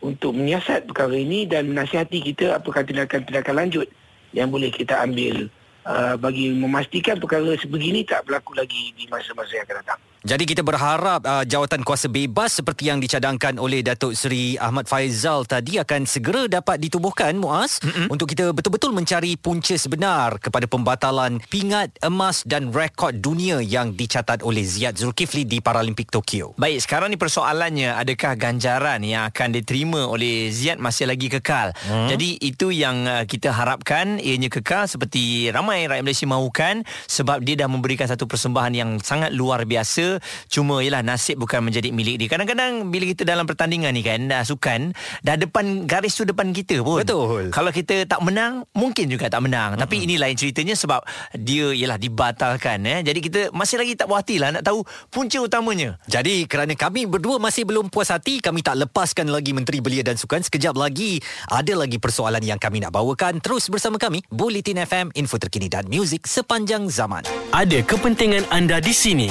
untuk 0.04 0.36
menyiasat 0.36 0.86
perkara 0.86 1.16
ini 1.16 1.48
dan 1.48 1.72
menasihati 1.72 2.22
kita 2.22 2.60
apakah 2.60 2.86
tindakan-tindakan 2.86 3.54
lanjut 3.56 3.88
yang 4.36 4.52
boleh 4.52 4.68
kita 4.68 5.00
ambil 5.00 5.48
uh, 5.88 6.14
bagi 6.20 6.52
memastikan 6.52 7.16
perkara 7.18 7.56
sebegini 7.58 8.04
tak 8.04 8.28
berlaku 8.28 8.54
lagi 8.54 8.92
di 8.94 9.08
masa-masa 9.08 9.58
yang 9.58 9.66
akan 9.66 9.78
datang. 9.82 10.00
Jadi 10.26 10.50
kita 10.50 10.66
berharap 10.66 11.22
uh, 11.22 11.46
jawatan 11.46 11.86
kuasa 11.86 12.10
bebas 12.10 12.58
seperti 12.58 12.90
yang 12.90 12.98
dicadangkan 12.98 13.54
oleh 13.54 13.86
Datuk 13.86 14.18
Seri 14.18 14.58
Ahmad 14.58 14.90
Faizal 14.90 15.46
tadi 15.46 15.78
akan 15.78 16.10
segera 16.10 16.50
dapat 16.50 16.82
ditubuhkan 16.82 17.38
Muaz 17.38 17.78
mm-hmm. 17.78 18.10
untuk 18.10 18.26
kita 18.26 18.50
betul-betul 18.50 18.90
mencari 18.90 19.38
punca 19.38 19.78
sebenar 19.78 20.42
kepada 20.42 20.66
pembatalan 20.66 21.38
pingat 21.46 21.94
emas 22.02 22.42
dan 22.42 22.74
rekod 22.74 23.22
dunia 23.22 23.62
yang 23.62 23.94
dicatat 23.94 24.42
oleh 24.42 24.66
Ziad 24.66 24.98
Zulkifli 24.98 25.46
di 25.46 25.62
Paralimpik 25.62 26.10
Tokyo. 26.10 26.50
Baik, 26.58 26.82
sekarang 26.82 27.14
ni 27.14 27.18
persoalannya 27.20 27.94
adakah 27.94 28.34
ganjaran 28.34 29.06
yang 29.06 29.30
akan 29.30 29.54
diterima 29.54 30.02
oleh 30.10 30.50
Ziad 30.50 30.82
masih 30.82 31.06
lagi 31.06 31.30
kekal? 31.30 31.70
Mm. 31.86 32.08
Jadi 32.10 32.28
itu 32.42 32.74
yang 32.74 33.06
uh, 33.06 33.22
kita 33.22 33.54
harapkan 33.54 34.18
ianya 34.18 34.50
kekal 34.50 34.90
seperti 34.90 35.54
ramai 35.54 35.86
rakyat 35.86 36.02
Malaysia 36.02 36.26
mahukan 36.26 36.82
sebab 37.06 37.38
dia 37.46 37.54
dah 37.54 37.70
memberikan 37.70 38.10
satu 38.10 38.26
persembahan 38.26 38.74
yang 38.74 38.90
sangat 38.98 39.30
luar 39.30 39.62
biasa 39.62 40.07
cuma 40.48 40.80
ialah 40.80 41.04
nasib 41.04 41.36
bukan 41.44 41.60
menjadi 41.60 41.92
milik 41.92 42.16
dia. 42.24 42.28
Kadang-kadang 42.32 42.88
bila 42.88 43.04
kita 43.12 43.28
dalam 43.28 43.44
pertandingan 43.44 43.92
ni 43.92 44.00
kan 44.00 44.24
dah 44.24 44.42
sukan 44.48 44.96
dah 45.20 45.36
depan 45.36 45.84
garis 45.84 46.16
tu 46.16 46.24
depan 46.24 46.56
kita 46.56 46.80
pun. 46.80 47.04
Betul. 47.04 47.52
Kalau 47.52 47.68
kita 47.68 48.08
tak 48.08 48.24
menang 48.24 48.64
mungkin 48.72 49.12
juga 49.12 49.28
tak 49.28 49.44
menang. 49.44 49.76
Mm-hmm. 49.76 49.84
tapi 49.84 49.96
ini 50.08 50.14
lain 50.16 50.36
ceritanya 50.38 50.74
sebab 50.78 51.00
dia 51.36 51.74
ialah 51.74 51.98
dibatalkan 52.00 52.80
eh. 52.88 53.00
Jadi 53.04 53.20
kita 53.20 53.40
masih 53.52 53.76
lagi 53.82 53.92
tak 53.98 54.08
puas 54.08 54.24
hati 54.24 54.40
lah 54.40 54.54
nak 54.54 54.64
tahu 54.64 54.82
punca 55.12 55.38
utamanya. 55.42 56.00
Jadi 56.08 56.48
kerana 56.48 56.72
kami 56.72 57.04
berdua 57.04 57.36
masih 57.36 57.68
belum 57.68 57.90
puas 57.92 58.08
hati 58.08 58.40
kami 58.40 58.64
tak 58.64 58.80
lepaskan 58.80 59.28
lagi 59.28 59.52
Menteri 59.52 59.82
Belia 59.82 60.06
dan 60.06 60.16
Sukan. 60.16 60.40
Sekejap 60.40 60.78
lagi 60.78 61.20
ada 61.50 61.72
lagi 61.76 62.00
persoalan 62.00 62.40
yang 62.40 62.60
kami 62.60 62.80
nak 62.80 62.94
bawakan. 62.94 63.42
Terus 63.42 63.66
bersama 63.68 64.00
kami 64.00 64.22
Bulletin 64.30 64.80
FM 64.84 65.12
info 65.16 65.36
terkini 65.36 65.66
dan 65.66 65.88
muzik 65.90 66.28
sepanjang 66.28 66.86
zaman. 66.86 67.24
Ada 67.50 67.82
kepentingan 67.82 68.46
anda 68.52 68.78
di 68.78 68.94
sini 68.94 69.30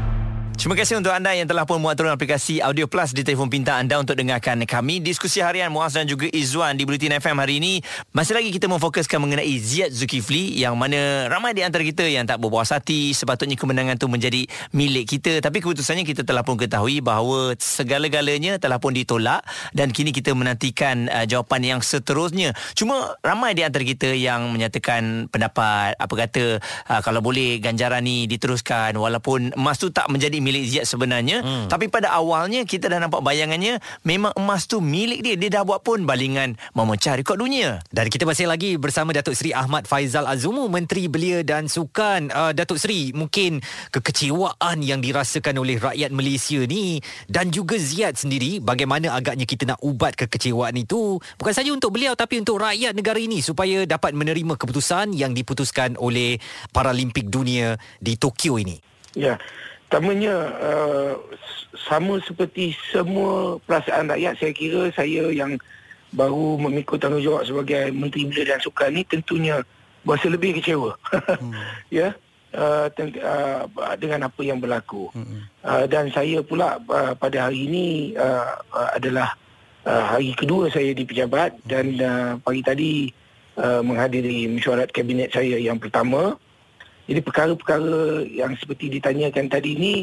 Terima 0.61 0.77
kasih 0.77 1.01
untuk 1.01 1.09
anda 1.09 1.33
yang 1.33 1.49
telah 1.49 1.65
pun 1.65 1.81
muat 1.81 1.97
turun 1.97 2.13
aplikasi 2.13 2.61
Audio 2.61 2.85
Plus 2.85 3.17
di 3.17 3.25
telefon 3.25 3.49
pintar 3.49 3.81
anda 3.81 3.97
untuk 3.97 4.13
dengarkan 4.13 4.61
kami. 4.69 5.01
Diskusi 5.01 5.41
harian 5.41 5.73
Muaz 5.73 5.97
dan 5.97 6.05
juga 6.05 6.29
Izzuan 6.29 6.77
di 6.77 6.85
Bulletin 6.85 7.17
FM 7.17 7.41
hari 7.41 7.57
ini. 7.57 7.81
Masih 8.13 8.37
lagi 8.37 8.53
kita 8.53 8.69
memfokuskan 8.69 9.17
mengenai 9.17 9.57
Ziad 9.57 9.89
Zulkifli 9.89 10.53
yang 10.61 10.77
mana 10.77 11.25
ramai 11.33 11.57
di 11.57 11.65
antara 11.65 11.81
kita 11.81 12.05
yang 12.05 12.29
tak 12.29 12.37
berpuas 12.37 12.69
hati 12.69 13.09
sepatutnya 13.09 13.57
kemenangan 13.57 13.97
itu 13.97 14.05
menjadi 14.05 14.41
milik 14.69 15.09
kita. 15.09 15.41
Tapi 15.41 15.65
keputusannya 15.65 16.05
kita 16.05 16.29
telah 16.29 16.45
pun 16.45 16.61
ketahui 16.61 17.01
bahawa 17.01 17.57
segala-galanya 17.57 18.61
telah 18.61 18.77
pun 18.77 18.93
ditolak 18.93 19.41
dan 19.73 19.89
kini 19.89 20.13
kita 20.13 20.37
menantikan 20.37 21.09
uh, 21.09 21.25
jawapan 21.25 21.73
yang 21.73 21.79
seterusnya. 21.81 22.53
Cuma 22.77 23.17
ramai 23.25 23.57
di 23.57 23.65
antara 23.65 23.81
kita 23.81 24.13
yang 24.13 24.53
menyatakan 24.53 25.25
pendapat 25.25 25.97
apa 25.97 26.13
kata 26.13 26.61
uh, 26.85 27.01
kalau 27.01 27.25
boleh 27.25 27.57
ganjaran 27.57 28.05
ni 28.05 28.29
diteruskan 28.29 28.93
walaupun 28.93 29.57
emas 29.57 29.81
tu 29.81 29.89
tak 29.89 30.05
menjadi 30.13 30.37
milik 30.37 30.50
milik 30.51 30.67
Ziyad 30.67 30.85
sebenarnya. 30.85 31.39
Hmm. 31.41 31.71
tapi 31.71 31.87
pada 31.87 32.11
awalnya 32.11 32.67
kita 32.67 32.91
dah 32.91 32.99
nampak 32.99 33.23
bayangannya 33.23 33.79
memang 34.03 34.35
emas 34.35 34.67
tu 34.67 34.83
milik 34.83 35.23
dia. 35.23 35.35
Dia 35.39 35.49
dah 35.59 35.63
buat 35.63 35.79
pun 35.79 36.03
balingan 36.03 36.59
memecah 36.75 37.15
rekod 37.15 37.39
dunia. 37.39 37.79
Dan 37.87 38.11
kita 38.11 38.27
masih 38.27 38.51
lagi 38.51 38.75
bersama 38.75 39.15
Datuk 39.15 39.33
Seri 39.33 39.55
Ahmad 39.55 39.87
Faizal 39.87 40.27
Azumu 40.27 40.67
Menteri 40.67 41.07
Belia 41.07 41.39
dan 41.47 41.71
Sukan. 41.71 42.27
Uh, 42.27 42.51
Datuk 42.51 42.75
Seri 42.75 43.15
mungkin 43.15 43.63
kekecewaan 43.95 44.83
yang 44.83 44.99
dirasakan 44.99 45.55
oleh 45.63 45.79
rakyat 45.79 46.11
Malaysia 46.11 46.59
ni 46.67 46.99
dan 47.31 47.47
juga 47.47 47.79
Ziyad 47.79 48.19
sendiri 48.19 48.59
bagaimana 48.59 49.15
agaknya 49.15 49.47
kita 49.47 49.63
nak 49.63 49.79
ubat 49.79 50.19
kekecewaan 50.19 50.75
itu 50.75 51.21
bukan 51.39 51.53
saja 51.55 51.71
untuk 51.71 51.95
beliau 51.95 52.17
tapi 52.17 52.43
untuk 52.43 52.59
rakyat 52.59 52.91
negara 52.91 53.21
ini 53.21 53.39
supaya 53.39 53.87
dapat 53.87 54.11
menerima 54.11 54.59
keputusan 54.59 55.15
yang 55.15 55.31
diputuskan 55.31 55.95
oleh 55.95 56.41
Paralimpik 56.73 57.31
Dunia 57.31 57.79
di 58.01 58.17
Tokyo 58.17 58.57
ini. 58.59 58.81
Ya, 59.11 59.35
Pertamanya 59.91 60.55
uh, 60.55 61.19
sama 61.75 62.23
seperti 62.23 62.71
semua 62.95 63.59
perasaan 63.67 64.07
rakyat 64.07 64.39
saya 64.39 64.55
kira 64.55 64.87
saya 64.95 65.27
yang 65.35 65.59
baru 66.15 66.55
memikul 66.55 66.95
tanggungjawab 66.95 67.43
sebagai 67.43 67.91
Menteri 67.91 68.23
Belia 68.23 68.55
dan 68.55 68.63
Sukan 68.63 68.95
ni 68.95 69.03
tentunya 69.03 69.59
berasa 70.07 70.31
lebih 70.31 70.63
kecewa. 70.63 70.95
Hmm. 71.11 71.51
ya. 71.99 72.15
Uh, 72.55 72.87
ten- 72.95 73.19
uh, 73.19 73.67
dengan 73.99 74.31
apa 74.31 74.39
yang 74.39 74.63
berlaku. 74.63 75.11
Hmm. 75.11 75.43
Uh, 75.59 75.83
dan 75.91 76.07
saya 76.15 76.39
pula 76.39 76.79
uh, 76.87 77.11
pada 77.11 77.51
hari 77.51 77.67
ini 77.67 78.15
uh, 78.15 78.63
uh, 78.71 78.95
adalah 78.95 79.35
uh, 79.83 80.15
hari 80.15 80.31
kedua 80.31 80.71
saya 80.71 80.95
di 80.95 81.03
pejabat 81.03 81.51
hmm. 81.51 81.67
dan 81.67 81.85
uh, 81.99 82.31
pagi 82.39 82.63
tadi 82.63 82.91
uh, 83.59 83.83
menghadiri 83.83 84.47
mesyuarat 84.47 84.87
kabinet 84.95 85.35
saya 85.35 85.59
yang 85.59 85.75
pertama. 85.75 86.39
Jadi 87.11 87.27
perkara-perkara 87.27 88.23
yang 88.23 88.55
seperti 88.55 88.87
ditanyakan 88.87 89.51
tadi 89.51 89.75
ini 89.75 89.93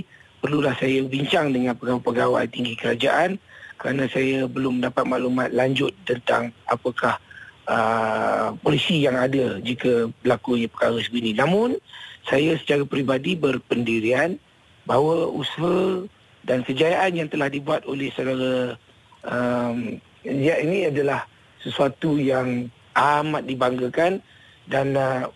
perlulah 0.44 0.76
saya 0.76 1.00
bincang 1.08 1.56
dengan 1.56 1.72
pegawai-pegawai 1.72 2.44
tinggi 2.52 2.76
kerajaan 2.76 3.40
kerana 3.80 4.04
saya 4.12 4.44
belum 4.44 4.84
dapat 4.84 5.08
maklumat 5.08 5.48
lanjut 5.56 5.96
tentang 6.04 6.52
apakah 6.68 7.16
uh, 7.64 8.52
polisi 8.60 9.08
yang 9.08 9.16
ada 9.16 9.56
jika 9.64 10.12
berlaku 10.20 10.68
perkara 10.68 11.00
sebegini. 11.00 11.32
Namun 11.32 11.80
saya 12.28 12.60
secara 12.60 12.84
peribadi 12.84 13.40
berpendirian 13.40 14.36
bahawa 14.84 15.32
usaha 15.32 16.04
dan 16.44 16.60
kejayaan 16.60 17.24
yang 17.24 17.28
telah 17.32 17.48
dibuat 17.48 17.88
oleh 17.88 18.12
saudara 18.12 18.76
um, 19.24 19.96
ini 20.28 20.92
adalah 20.92 21.24
sesuatu 21.64 22.20
yang 22.20 22.68
amat 22.92 23.48
dibanggakan 23.48 24.20
dan 24.68 24.92
uh, 24.92 25.32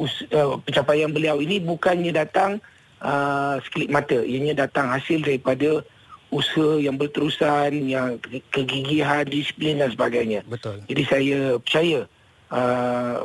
us, 0.00 0.24
uh, 0.32 0.56
pencapaian 0.62 1.10
beliau 1.10 1.40
ini 1.40 1.60
bukannya 1.60 2.12
datang 2.12 2.60
uh, 3.02 3.60
sekelip 3.64 3.90
mata. 3.90 4.18
Ianya 4.22 4.68
datang 4.68 4.92
hasil 4.92 5.24
daripada 5.24 5.84
usaha 6.30 6.76
yang 6.82 6.98
berterusan 6.98 7.86
yang 7.86 8.18
kegigihan 8.50 9.24
disiplin 9.24 9.78
dan 9.78 9.90
sebagainya. 9.94 10.42
Betul. 10.44 10.82
Jadi 10.90 11.02
saya 11.06 11.38
percaya 11.62 11.98
uh, 12.50 13.24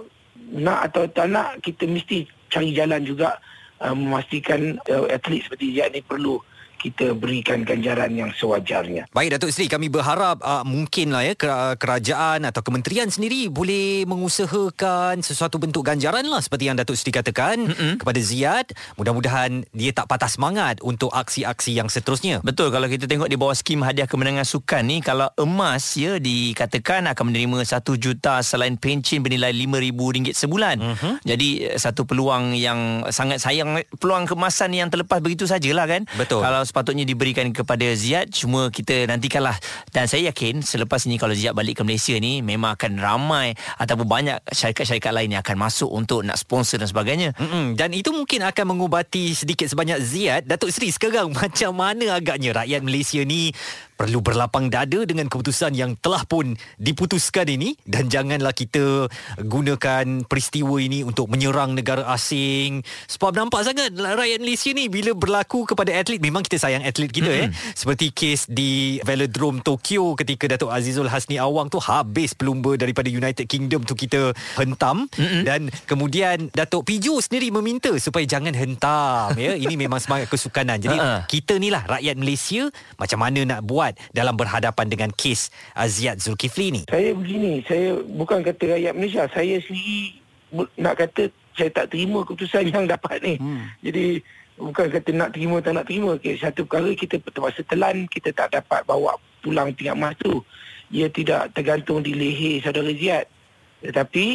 nak 0.52 0.80
atau 0.92 1.04
tak 1.10 1.28
nak 1.32 1.60
kita 1.66 1.88
mesti 1.90 2.28
cari 2.52 2.76
jalan 2.76 3.02
juga 3.02 3.40
uh, 3.82 3.96
memastikan 3.96 4.78
uh, 4.92 5.08
atlet 5.10 5.42
seperti 5.42 5.74
dia 5.76 5.90
ini 5.90 6.04
perlu 6.06 6.38
kita 6.82 7.14
berikan 7.14 7.62
ganjaran 7.62 8.10
yang 8.18 8.34
sewajarnya. 8.34 9.06
Baik 9.14 9.38
Datuk 9.38 9.54
Seri, 9.54 9.70
kami 9.70 9.94
berharap 9.94 10.42
uh, 10.42 10.66
mungkinlah 10.66 11.22
ya 11.22 11.38
kerajaan 11.78 12.42
atau 12.50 12.66
kementerian 12.66 13.06
sendiri 13.06 13.54
boleh 13.54 14.10
mengusahakan 14.10 15.22
sesuatu 15.22 15.62
bentuk 15.62 15.86
ganjaran 15.86 16.26
lah 16.26 16.42
seperti 16.42 16.74
yang 16.74 16.78
Datuk 16.82 16.98
Seri 16.98 17.14
katakan 17.14 17.70
mm-hmm. 17.70 18.02
kepada 18.02 18.18
Ziad. 18.18 18.68
Mudah-mudahan 18.98 19.70
dia 19.70 19.94
tak 19.94 20.10
patah 20.10 20.26
semangat 20.26 20.82
untuk 20.82 21.14
aksi-aksi 21.14 21.78
yang 21.78 21.86
seterusnya. 21.86 22.42
Betul 22.42 22.74
kalau 22.74 22.90
kita 22.90 23.06
tengok 23.06 23.30
di 23.30 23.38
bawah 23.38 23.54
skim 23.54 23.86
hadiah 23.86 24.10
kemenangan 24.10 24.50
sukan 24.50 24.82
ni 24.82 24.98
kalau 25.06 25.30
emas 25.38 25.94
ya 25.94 26.18
dikatakan 26.18 27.06
akan 27.14 27.24
menerima 27.30 27.62
1 27.62 27.78
juta 28.02 28.42
selain 28.42 28.74
pencen 28.82 29.22
bernilai 29.22 29.54
RM5,000 29.54 30.34
sebulan. 30.34 30.78
Mm-hmm. 30.82 31.14
Jadi 31.30 31.50
satu 31.78 32.10
peluang 32.10 32.58
yang 32.58 33.06
sangat 33.14 33.38
sayang 33.38 33.86
peluang 34.02 34.26
kemasan 34.26 34.74
yang 34.74 34.90
terlepas 34.90 35.22
begitu 35.22 35.46
sajalah 35.46 35.86
kan. 35.86 36.10
Betul. 36.18 36.42
Kalau 36.42 36.71
sepatutnya 36.72 37.04
diberikan 37.04 37.52
kepada 37.52 37.84
Ziyad 37.92 38.32
cuma 38.32 38.72
kita 38.72 39.12
nantikanlah 39.12 39.60
dan 39.92 40.08
saya 40.08 40.32
yakin 40.32 40.64
selepas 40.64 41.04
ini 41.04 41.20
kalau 41.20 41.36
Ziyad 41.36 41.52
balik 41.52 41.78
ke 41.78 41.84
Malaysia 41.84 42.16
ni 42.16 42.40
memang 42.40 42.80
akan 42.80 42.96
ramai 43.04 43.52
ataupun 43.76 44.08
banyak 44.08 44.40
syarikat-syarikat 44.48 45.12
lain 45.12 45.36
yang 45.36 45.44
akan 45.44 45.58
masuk 45.60 45.92
untuk 45.92 46.24
nak 46.24 46.40
sponsor 46.40 46.80
dan 46.80 46.88
sebagainya. 46.88 47.36
Mm-mm. 47.36 47.76
Dan 47.76 47.92
itu 47.92 48.16
mungkin 48.16 48.48
akan 48.48 48.66
mengubati 48.72 49.36
sedikit 49.36 49.68
sebanyak 49.68 50.00
Ziyad. 50.00 50.42
Datuk 50.48 50.72
Seri 50.72 50.90
sekarang 50.96 51.36
macam 51.42 51.76
mana 51.76 52.16
agaknya 52.16 52.64
rakyat 52.64 52.82
Malaysia 52.82 53.20
ni 53.28 53.52
perlu 54.02 54.18
berlapang 54.18 54.66
dada 54.74 55.06
dengan 55.06 55.30
keputusan 55.30 55.78
yang 55.78 55.94
telah 56.02 56.26
pun 56.26 56.58
diputuskan 56.82 57.46
ini 57.46 57.78
dan 57.86 58.10
janganlah 58.10 58.50
kita 58.50 59.06
gunakan 59.38 60.26
peristiwa 60.26 60.82
ini 60.82 61.06
untuk 61.06 61.30
menyerang 61.30 61.78
negara 61.78 62.10
asing 62.10 62.82
sebab 63.06 63.38
nampak 63.38 63.62
sangat 63.62 63.94
rakyat 63.94 64.42
Malaysia 64.42 64.74
ni 64.74 64.90
bila 64.90 65.14
berlaku 65.14 65.70
kepada 65.70 65.94
atlet 65.94 66.18
memang 66.18 66.42
kita 66.42 66.58
sayang 66.62 66.86
atlet 66.86 67.10
kita 67.10 67.32
mm-hmm. 67.34 67.50
eh 67.50 67.74
seperti 67.74 68.14
kes 68.14 68.46
di 68.46 69.02
Velodrome 69.02 69.66
Tokyo 69.66 70.14
ketika 70.14 70.46
Datuk 70.46 70.70
Azizul 70.70 71.10
Hasni 71.10 71.42
Awang 71.42 71.74
tu 71.74 71.82
habis 71.82 72.38
pelumba 72.38 72.78
daripada 72.78 73.10
United 73.10 73.50
Kingdom 73.50 73.82
tu 73.82 73.98
kita 73.98 74.38
hentam 74.62 75.10
mm-hmm. 75.10 75.42
dan 75.42 75.62
kemudian 75.90 76.54
Datuk 76.54 76.86
Pijo 76.86 77.18
sendiri 77.18 77.50
meminta 77.50 77.90
supaya 77.98 78.30
jangan 78.30 78.54
hentam 78.54 79.34
ya 79.34 79.58
ini 79.58 79.74
memang 79.74 79.98
semangat 79.98 80.30
kesukanan 80.30 80.78
jadi 80.78 80.98
uh-uh. 80.98 81.22
kita 81.26 81.58
ni 81.58 81.74
lah 81.74 81.82
rakyat 81.90 82.16
Malaysia 82.22 82.70
macam 83.02 83.20
mana 83.26 83.42
nak 83.42 83.66
buat 83.66 83.98
dalam 84.14 84.38
berhadapan 84.38 84.86
dengan 84.92 85.10
kes 85.10 85.50
Aziad 85.74 86.20
Zulkifli 86.20 86.68
ni? 86.70 86.82
Saya 86.92 87.16
begini, 87.16 87.64
saya 87.66 87.98
bukan 88.04 88.44
kata 88.44 88.78
rakyat 88.78 88.94
Malaysia, 88.94 89.24
saya 89.32 89.56
sendiri 89.64 90.22
nak 90.76 91.00
kata 91.00 91.32
saya 91.56 91.70
tak 91.72 91.96
terima 91.96 92.24
keputusan 92.28 92.68
yang 92.74 92.86
dapat 92.88 93.18
ni. 93.24 93.36
Hmm. 93.40 93.66
Jadi 93.80 94.20
bukan 94.62 94.88
kata 94.94 95.10
nak 95.12 95.34
terima 95.34 95.58
tak 95.66 95.74
nak 95.82 95.90
terima. 95.90 96.14
Okay, 96.16 96.38
satu 96.38 96.70
perkara 96.70 96.94
kita 96.94 97.18
terpaksa 97.18 97.66
telan, 97.66 98.06
kita 98.06 98.30
tak 98.30 98.54
dapat 98.54 98.86
bawa 98.86 99.18
pulang 99.42 99.74
tingkat 99.74 99.98
emas 99.98 100.14
tu. 100.22 100.46
Ia 100.94 101.10
tidak 101.10 101.58
tergantung 101.58 102.06
di 102.06 102.14
leher 102.14 102.62
saudara 102.62 102.94
Ziad. 102.94 103.26
Tetapi 103.82 104.28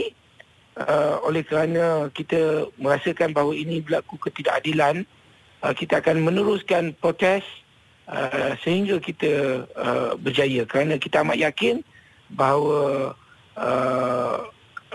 uh, 0.82 1.22
oleh 1.22 1.46
kerana 1.46 2.10
kita 2.10 2.66
merasakan 2.82 3.30
bahawa 3.30 3.54
ini 3.54 3.78
berlaku 3.78 4.18
ketidakadilan, 4.18 5.06
uh, 5.62 5.70
kita 5.70 6.02
akan 6.02 6.26
meneruskan 6.26 6.92
protes 6.98 7.46
Uh, 8.06 8.54
sehingga 8.62 9.02
kita 9.02 9.66
uh, 9.74 10.14
berjaya 10.14 10.62
kerana 10.62 10.94
kita 10.94 11.26
amat 11.26 11.42
yakin 11.42 11.82
bahawa 12.30 13.10
uh, 13.58 14.46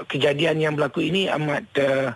kejadian 0.08 0.64
yang 0.64 0.80
berlaku 0.80 1.04
ini 1.04 1.28
amat 1.28 1.68
uh, 1.76 2.16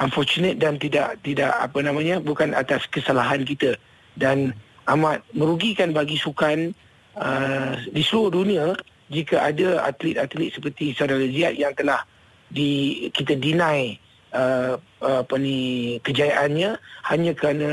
unfortunate 0.00 0.56
dan 0.56 0.80
tidak 0.80 1.20
tidak 1.22 1.52
apa 1.60 1.78
namanya 1.84 2.18
bukan 2.18 2.56
atas 2.56 2.88
kesalahan 2.88 3.44
kita 3.44 3.76
dan 4.16 4.56
amat 4.88 5.22
merugikan 5.36 5.92
bagi 5.92 6.16
sukan 6.16 6.72
uh, 7.20 7.76
di 7.92 8.02
seluruh 8.02 8.42
dunia 8.42 8.66
jika 9.12 9.44
ada 9.44 9.84
atlet-atlet 9.86 10.50
seperti 10.56 10.96
saudara 10.96 11.22
Ziad 11.28 11.54
yang 11.60 11.76
telah 11.76 12.02
di 12.50 13.06
kita 13.14 13.38
deny 13.38 13.94
uh, 14.34 14.74
apa 15.02 15.34
ni 15.38 15.98
kejayaannya 16.02 16.80
hanya 17.06 17.32
kerana 17.36 17.70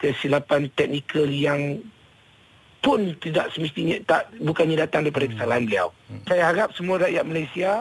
kesilapan 0.00 0.68
teknikal 0.74 1.26
yang 1.26 1.80
pun 2.84 3.18
tidak 3.18 3.50
semestinya 3.50 3.98
tak 4.06 4.30
bukannya 4.38 4.78
datang 4.78 5.02
daripada 5.02 5.26
kesalahan 5.26 5.66
beliau. 5.66 5.88
Hmm. 6.06 6.22
Saya 6.30 6.42
harap 6.54 6.70
semua 6.78 7.02
rakyat 7.02 7.24
Malaysia 7.26 7.72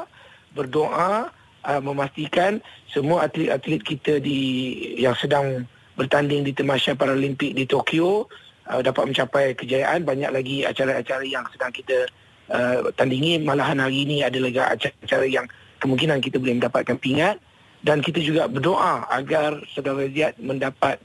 berdoa 0.58 1.30
uh, 1.66 1.82
memastikan 1.82 2.62
semua 2.88 3.26
atlet-atlet 3.26 3.82
kita 3.82 4.22
di 4.22 4.40
yang 5.02 5.18
sedang 5.18 5.66
bertanding 5.98 6.46
di 6.46 6.54
Temasya 6.54 6.96
Paralimpik 6.96 7.58
di 7.58 7.66
Tokyo 7.66 8.30
uh, 8.70 8.82
dapat 8.86 9.12
mencapai 9.12 9.58
kejayaan. 9.58 10.06
Banyak 10.06 10.32
lagi 10.32 10.64
acara-acara 10.64 11.26
yang 11.26 11.44
sedang 11.50 11.74
kita 11.74 12.08
uh, 12.54 12.88
tandingi. 12.94 13.42
Malahan 13.42 13.82
hari 13.82 14.06
ini 14.06 14.22
ada 14.22 14.38
lagi 14.38 14.62
acara-acara 14.62 15.26
yang 15.26 15.46
kemungkinan 15.82 16.22
kita 16.22 16.38
boleh 16.38 16.62
mendapatkan 16.62 16.98
pingat. 17.02 17.42
Dan 17.86 18.02
kita 18.02 18.18
juga 18.18 18.50
berdoa 18.50 19.06
agar 19.14 19.62
saudara 19.70 20.10
Ziad 20.10 20.42
mendapat 20.42 20.98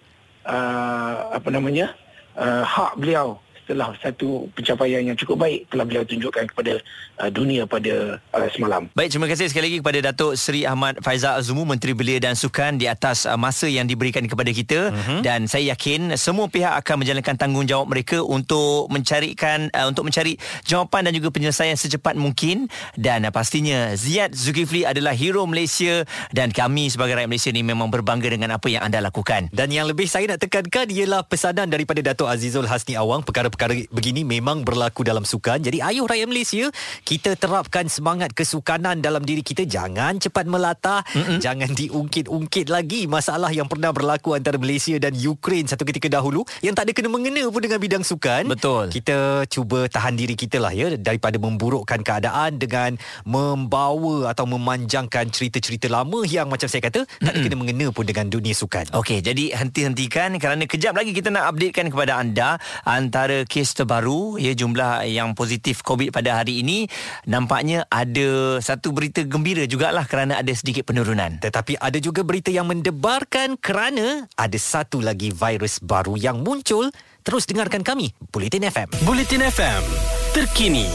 uh, 0.48 1.36
apa 1.36 1.48
namanya 1.52 1.92
uh, 2.40 2.64
hak 2.64 2.96
beliau 2.96 3.36
telah 3.70 3.94
satu 4.02 4.50
pencapaian 4.50 5.06
yang 5.06 5.14
cukup 5.14 5.46
baik 5.46 5.70
telah 5.70 5.86
beliau 5.86 6.02
tunjukkan 6.02 6.50
kepada 6.50 6.82
uh, 7.22 7.30
dunia 7.30 7.70
pada 7.70 8.18
uh, 8.34 8.48
semalam. 8.50 8.90
Baik, 8.98 9.14
terima 9.14 9.30
kasih 9.30 9.46
sekali 9.46 9.70
lagi 9.70 9.78
kepada 9.78 9.98
Datuk 10.10 10.34
Seri 10.34 10.66
Ahmad 10.66 10.98
Faizal 11.06 11.38
Azumu, 11.38 11.62
Menteri 11.62 11.94
Belia 11.94 12.18
dan 12.18 12.34
Sukan 12.34 12.82
di 12.82 12.90
atas 12.90 13.30
uh, 13.30 13.38
masa 13.38 13.70
yang 13.70 13.86
diberikan 13.86 14.26
kepada 14.26 14.50
kita 14.50 14.90
uh-huh. 14.90 15.22
dan 15.22 15.46
saya 15.46 15.70
yakin 15.78 16.18
semua 16.18 16.50
pihak 16.50 16.74
akan 16.82 17.06
menjalankan 17.06 17.38
tanggungjawab 17.38 17.86
mereka 17.86 18.18
untuk 18.26 18.90
mencarikan 18.90 19.70
uh, 19.70 19.86
untuk 19.86 20.02
mencari 20.02 20.34
jawapan 20.66 21.06
dan 21.06 21.12
juga 21.14 21.30
penyelesaian 21.30 21.78
secepat 21.78 22.18
mungkin 22.18 22.66
dan 22.98 23.22
uh, 23.22 23.30
pastinya 23.30 23.94
Ziyad 23.94 24.34
Zulkifli 24.34 24.82
adalah 24.82 25.14
hero 25.14 25.46
Malaysia 25.46 26.02
dan 26.34 26.50
kami 26.50 26.90
sebagai 26.90 27.14
rakyat 27.14 27.30
Malaysia 27.30 27.54
ni 27.54 27.62
memang 27.62 27.86
berbangga 27.86 28.26
dengan 28.26 28.50
apa 28.50 28.66
yang 28.66 28.82
anda 28.82 28.98
lakukan. 28.98 29.46
Dan 29.54 29.70
yang 29.70 29.86
lebih 29.86 30.10
saya 30.10 30.26
nak 30.26 30.42
tekankan 30.42 30.90
ialah 30.90 31.22
pesanan 31.22 31.70
daripada 31.70 32.02
Datuk 32.02 32.26
Azizul 32.26 32.66
Hasni 32.66 32.98
Awang 32.98 33.22
perkara 33.22 33.52
perkara 33.60 33.76
begini 33.92 34.24
memang 34.24 34.64
berlaku 34.64 35.04
dalam 35.04 35.20
sukan. 35.20 35.60
Jadi 35.60 35.84
ayuh 35.84 36.08
rakyat 36.08 36.24
Malaysia, 36.24 36.72
kita 37.04 37.36
terapkan 37.36 37.92
semangat 37.92 38.32
kesukanan 38.32 39.04
dalam 39.04 39.20
diri 39.20 39.44
kita. 39.44 39.68
Jangan 39.68 40.16
cepat 40.16 40.48
melata, 40.48 41.04
Mm-mm. 41.12 41.44
jangan 41.44 41.68
diungkit-ungkit 41.68 42.72
lagi 42.72 43.04
masalah 43.04 43.52
yang 43.52 43.68
pernah 43.68 43.92
berlaku 43.92 44.32
antara 44.32 44.56
Malaysia 44.56 44.96
dan 44.96 45.12
Ukraine 45.12 45.68
satu 45.68 45.84
ketika 45.84 46.08
dahulu 46.08 46.40
yang 46.64 46.72
tak 46.72 46.88
ada 46.88 46.96
kena 46.96 47.12
mengena 47.12 47.44
pun 47.52 47.60
dengan 47.60 47.76
bidang 47.76 48.00
sukan. 48.00 48.48
Betul. 48.48 48.88
Kita 48.96 49.44
cuba 49.44 49.92
tahan 49.92 50.16
diri 50.16 50.40
kita 50.40 50.56
lah 50.56 50.72
ya 50.72 50.96
daripada 50.96 51.36
memburukkan 51.36 52.00
keadaan 52.00 52.56
dengan 52.56 52.96
membawa 53.28 54.32
atau 54.32 54.48
memanjangkan 54.48 55.28
cerita-cerita 55.28 55.92
lama 55.92 56.24
yang 56.24 56.48
macam 56.48 56.64
saya 56.64 56.80
kata 56.80 57.04
Mm-mm. 57.04 57.28
tak 57.28 57.32
ada 57.36 57.38
kena 57.44 57.56
mengena 57.60 57.86
pun 57.92 58.08
dengan 58.08 58.24
dunia 58.32 58.56
sukan. 58.56 58.96
Okey, 58.96 59.20
jadi 59.20 59.52
henti-hentikan 59.52 60.40
kerana 60.40 60.64
kejap 60.64 60.96
lagi 60.96 61.12
kita 61.12 61.28
nak 61.28 61.52
updatekan 61.52 61.92
kepada 61.92 62.16
anda 62.16 62.56
antara 62.88 63.44
kes 63.50 63.74
terbaru 63.74 64.38
ya 64.38 64.54
jumlah 64.54 65.02
yang 65.10 65.34
positif 65.34 65.82
COVID 65.82 66.14
pada 66.14 66.38
hari 66.38 66.62
ini 66.62 66.86
nampaknya 67.26 67.82
ada 67.90 68.62
satu 68.62 68.94
berita 68.94 69.26
gembira 69.26 69.66
jugalah 69.66 70.06
kerana 70.06 70.38
ada 70.38 70.54
sedikit 70.54 70.86
penurunan. 70.86 71.42
Tetapi 71.42 71.82
ada 71.82 71.98
juga 71.98 72.22
berita 72.22 72.54
yang 72.54 72.70
mendebarkan 72.70 73.58
kerana 73.58 74.30
ada 74.38 74.58
satu 74.62 75.02
lagi 75.02 75.34
virus 75.34 75.82
baru 75.82 76.14
yang 76.14 76.46
muncul. 76.46 76.94
Terus 77.26 77.44
dengarkan 77.50 77.82
kami 77.82 78.14
Bulletin 78.30 78.70
FM. 78.70 79.02
Bulletin 79.02 79.42
FM 79.44 79.82
terkini, 80.30 80.86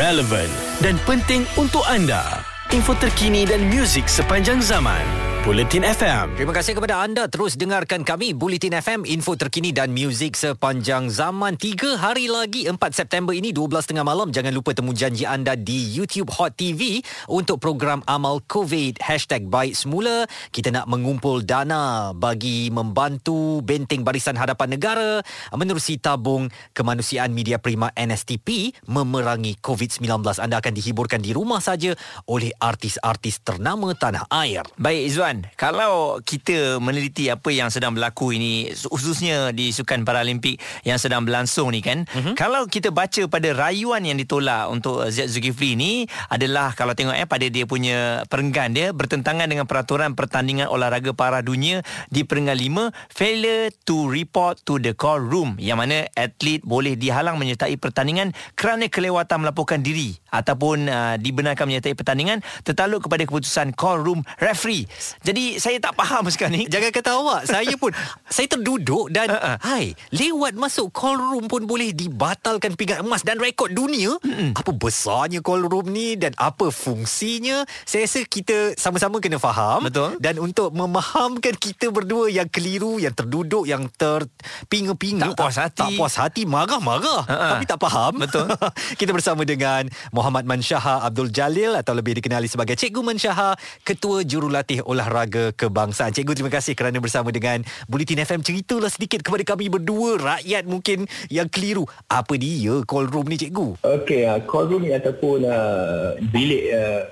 relevant 0.00 0.48
dan 0.80 0.96
penting 1.04 1.44
untuk 1.60 1.84
anda. 1.84 2.40
Info 2.72 2.96
terkini 2.96 3.44
dan 3.44 3.68
muzik 3.68 4.08
sepanjang 4.08 4.64
zaman. 4.64 5.27
Bulletin 5.46 5.86
FM. 5.86 6.34
Terima 6.34 6.50
kasih 6.50 6.74
kepada 6.74 6.98
anda 6.98 7.30
terus 7.30 7.54
dengarkan 7.54 8.02
kami 8.02 8.34
Bulletin 8.34 8.74
FM 8.74 9.06
info 9.06 9.38
terkini 9.38 9.70
dan 9.70 9.94
muzik 9.94 10.34
sepanjang 10.34 11.06
zaman. 11.14 11.54
Tiga 11.54 11.94
hari 11.94 12.26
lagi 12.26 12.66
4 12.66 12.74
September 12.90 13.30
ini 13.30 13.54
12 13.54 13.86
tengah 13.86 14.02
malam 14.02 14.34
jangan 14.34 14.50
lupa 14.50 14.74
temu 14.74 14.90
janji 14.90 15.22
anda 15.22 15.54
di 15.54 15.94
YouTube 15.94 16.34
Hot 16.34 16.58
TV 16.58 16.98
untuk 17.30 17.62
program 17.62 18.02
amal 18.10 18.42
COVID 18.50 18.98
hashtag 18.98 19.46
baik 19.46 19.78
semula. 19.78 20.26
Kita 20.50 20.74
nak 20.74 20.90
mengumpul 20.90 21.46
dana 21.46 22.10
bagi 22.10 22.74
membantu 22.74 23.62
benteng 23.62 24.02
barisan 24.02 24.34
hadapan 24.34 24.74
negara 24.74 25.22
menerusi 25.54 26.02
tabung 26.02 26.50
kemanusiaan 26.74 27.30
media 27.30 27.62
prima 27.62 27.94
NSTP 27.94 28.74
memerangi 28.90 29.54
COVID-19. 29.62 30.18
Anda 30.42 30.58
akan 30.58 30.74
dihiburkan 30.74 31.22
di 31.22 31.30
rumah 31.30 31.62
saja 31.62 31.94
oleh 32.26 32.50
artis-artis 32.58 33.38
ternama 33.46 33.94
tanah 33.94 34.26
air. 34.34 34.66
Baik 34.74 35.14
Izzuan 35.28 35.44
kalau 35.60 36.18
kita 36.24 36.80
meneliti 36.80 37.28
apa 37.28 37.52
yang 37.52 37.68
sedang 37.68 37.92
berlaku 37.92 38.32
ini 38.32 38.72
khususnya 38.72 39.52
di 39.52 39.70
Sukan 39.76 40.08
Paralimpik 40.08 40.56
yang 40.88 40.96
sedang 40.96 41.28
berlangsung 41.28 41.68
ni 41.68 41.84
kan 41.84 42.08
uh-huh. 42.08 42.32
kalau 42.32 42.64
kita 42.64 42.88
baca 42.88 43.28
pada 43.28 43.52
rayuan 43.52 44.04
yang 44.08 44.16
ditolak 44.16 44.72
untuk 44.72 45.04
Ziyad 45.12 45.28
Zulkifli 45.28 45.76
ni 45.76 46.08
adalah 46.32 46.72
kalau 46.72 46.96
tengok 46.96 47.12
eh 47.12 47.28
pada 47.28 47.44
dia 47.52 47.68
punya 47.68 48.24
perenggan 48.32 48.72
dia 48.72 48.96
bertentangan 48.96 49.44
dengan 49.44 49.68
peraturan 49.68 50.16
pertandingan 50.16 50.72
olahraga 50.72 51.12
para 51.12 51.44
dunia 51.44 51.84
di 52.08 52.24
perenggan 52.24 52.56
5 52.56 53.12
failure 53.12 53.68
to 53.84 54.08
report 54.08 54.56
to 54.64 54.80
the 54.80 54.96
call 54.96 55.20
room 55.20 55.60
yang 55.60 55.76
mana 55.76 56.08
atlet 56.16 56.64
boleh 56.64 56.96
dihalang 56.96 57.36
menyertai 57.36 57.76
pertandingan 57.76 58.32
kerana 58.56 58.88
kelewatan 58.88 59.44
melaporkan 59.44 59.84
diri 59.84 60.16
ataupun 60.32 60.88
uh, 60.88 61.14
dibenarkan 61.20 61.68
menyertai 61.68 61.92
pertandingan 61.92 62.40
tertaluk 62.64 63.04
kepada 63.04 63.28
keputusan 63.28 63.76
call 63.76 64.00
room 64.00 64.24
referee 64.40 64.88
Jadi 65.18 65.58
saya 65.58 65.82
tak 65.82 65.98
faham 65.98 66.24
sekarang 66.32 66.54
ni. 66.54 66.64
Jangan 66.70 66.90
kata 66.94 67.10
awak 67.18 67.42
Saya 67.44 67.74
pun 67.74 67.90
Saya 68.34 68.46
terduduk 68.46 69.10
Dan 69.10 69.34
ha. 69.34 69.58
Hai 69.58 69.92
Lewat 70.14 70.54
masuk 70.54 70.94
call 70.94 71.18
room 71.18 71.50
pun 71.50 71.66
Boleh 71.66 71.90
dibatalkan 71.90 72.78
pinggan 72.78 73.02
emas 73.02 73.26
Dan 73.26 73.42
rekod 73.42 73.74
dunia 73.74 74.14
Mm-mm. 74.22 74.54
Apa 74.54 74.70
besarnya 74.70 75.42
call 75.42 75.66
room 75.66 75.90
ni 75.90 76.14
Dan 76.14 76.32
apa 76.38 76.70
fungsinya 76.70 77.66
Saya 77.82 78.06
rasa 78.06 78.22
kita 78.22 78.78
Sama-sama 78.78 79.18
kena 79.18 79.42
faham 79.42 79.90
Betul. 79.90 80.16
Dan 80.22 80.38
untuk 80.38 80.70
memahamkan 80.70 81.58
Kita 81.58 81.90
berdua 81.90 82.30
Yang 82.30 82.48
keliru 82.54 83.02
Yang 83.02 83.24
terduduk 83.24 83.64
Yang 83.66 83.90
terpinga-pinga 83.98 85.34
Tak 85.34 85.38
puas 85.38 85.56
hati. 85.58 85.80
Tak 85.82 85.90
puas 85.98 86.14
hati 86.14 86.42
Marah-marah 86.46 87.22
ha. 87.26 87.36
Tapi 87.58 87.64
tak 87.66 87.82
faham 87.82 88.22
Betul. 88.22 88.46
kita 89.00 89.10
bersama 89.10 89.42
dengan 89.42 89.90
Muhammad 90.14 90.46
Mansyaha 90.46 91.02
Abdul 91.02 91.34
Jalil 91.34 91.74
Atau 91.74 91.98
lebih 91.98 92.16
dikenali 92.22 92.46
sebagai 92.46 92.78
Cikgu 92.78 93.02
Mansyaha 93.02 93.58
Ketua 93.82 94.22
Jurulatih 94.22 94.86
Olahraga 94.86 95.07
Kebangsaan 95.56 96.12
Cikgu 96.12 96.36
terima 96.36 96.52
kasih 96.52 96.76
kerana 96.76 97.00
bersama 97.00 97.32
dengan 97.32 97.64
Bulletin 97.88 98.20
FM 98.22 98.44
Ceritalah 98.44 98.92
sedikit 98.92 99.24
kepada 99.24 99.42
kami 99.42 99.72
berdua 99.72 100.20
Rakyat 100.20 100.68
mungkin 100.68 101.08
yang 101.32 101.48
keliru 101.48 101.88
Apa 102.12 102.36
dia 102.36 102.84
call 102.84 103.08
room 103.08 103.26
ni 103.26 103.40
cikgu? 103.40 103.80
Okey, 103.80 104.28
uh, 104.28 104.38
call 104.44 104.68
room 104.68 104.84
ni 104.84 104.92
ataupun 104.92 105.48
uh, 105.48 106.14
bilik 106.28 106.68
uh, 106.70 107.02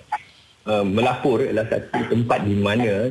uh, 0.68 0.84
melapor 0.84 1.40
adalah 1.40 1.66
satu 1.72 2.00
tempat 2.12 2.44
di 2.44 2.54
mana 2.58 3.10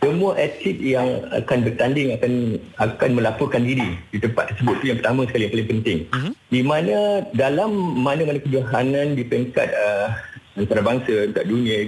semua 0.00 0.32
atlet 0.40 0.80
yang 0.80 1.28
akan 1.28 1.58
bertanding 1.60 2.16
akan 2.16 2.32
akan 2.80 3.10
melaporkan 3.12 3.60
diri 3.60 4.00
di 4.08 4.16
tempat 4.16 4.56
tersebut 4.56 4.80
itu 4.80 4.86
yang 4.88 4.98
pertama 5.04 5.28
sekali 5.28 5.44
yang 5.44 5.52
paling 5.52 5.70
penting. 5.76 5.98
Uh-huh. 6.08 6.32
Di 6.48 6.60
mana 6.64 6.96
dalam 7.36 7.70
mana-mana 8.00 8.40
kejohanan 8.40 9.12
di 9.12 9.22
peringkat 9.28 9.68
uh, 9.76 10.08
antarabangsa 10.56 11.30
dekat 11.30 11.44
dunia 11.46 11.84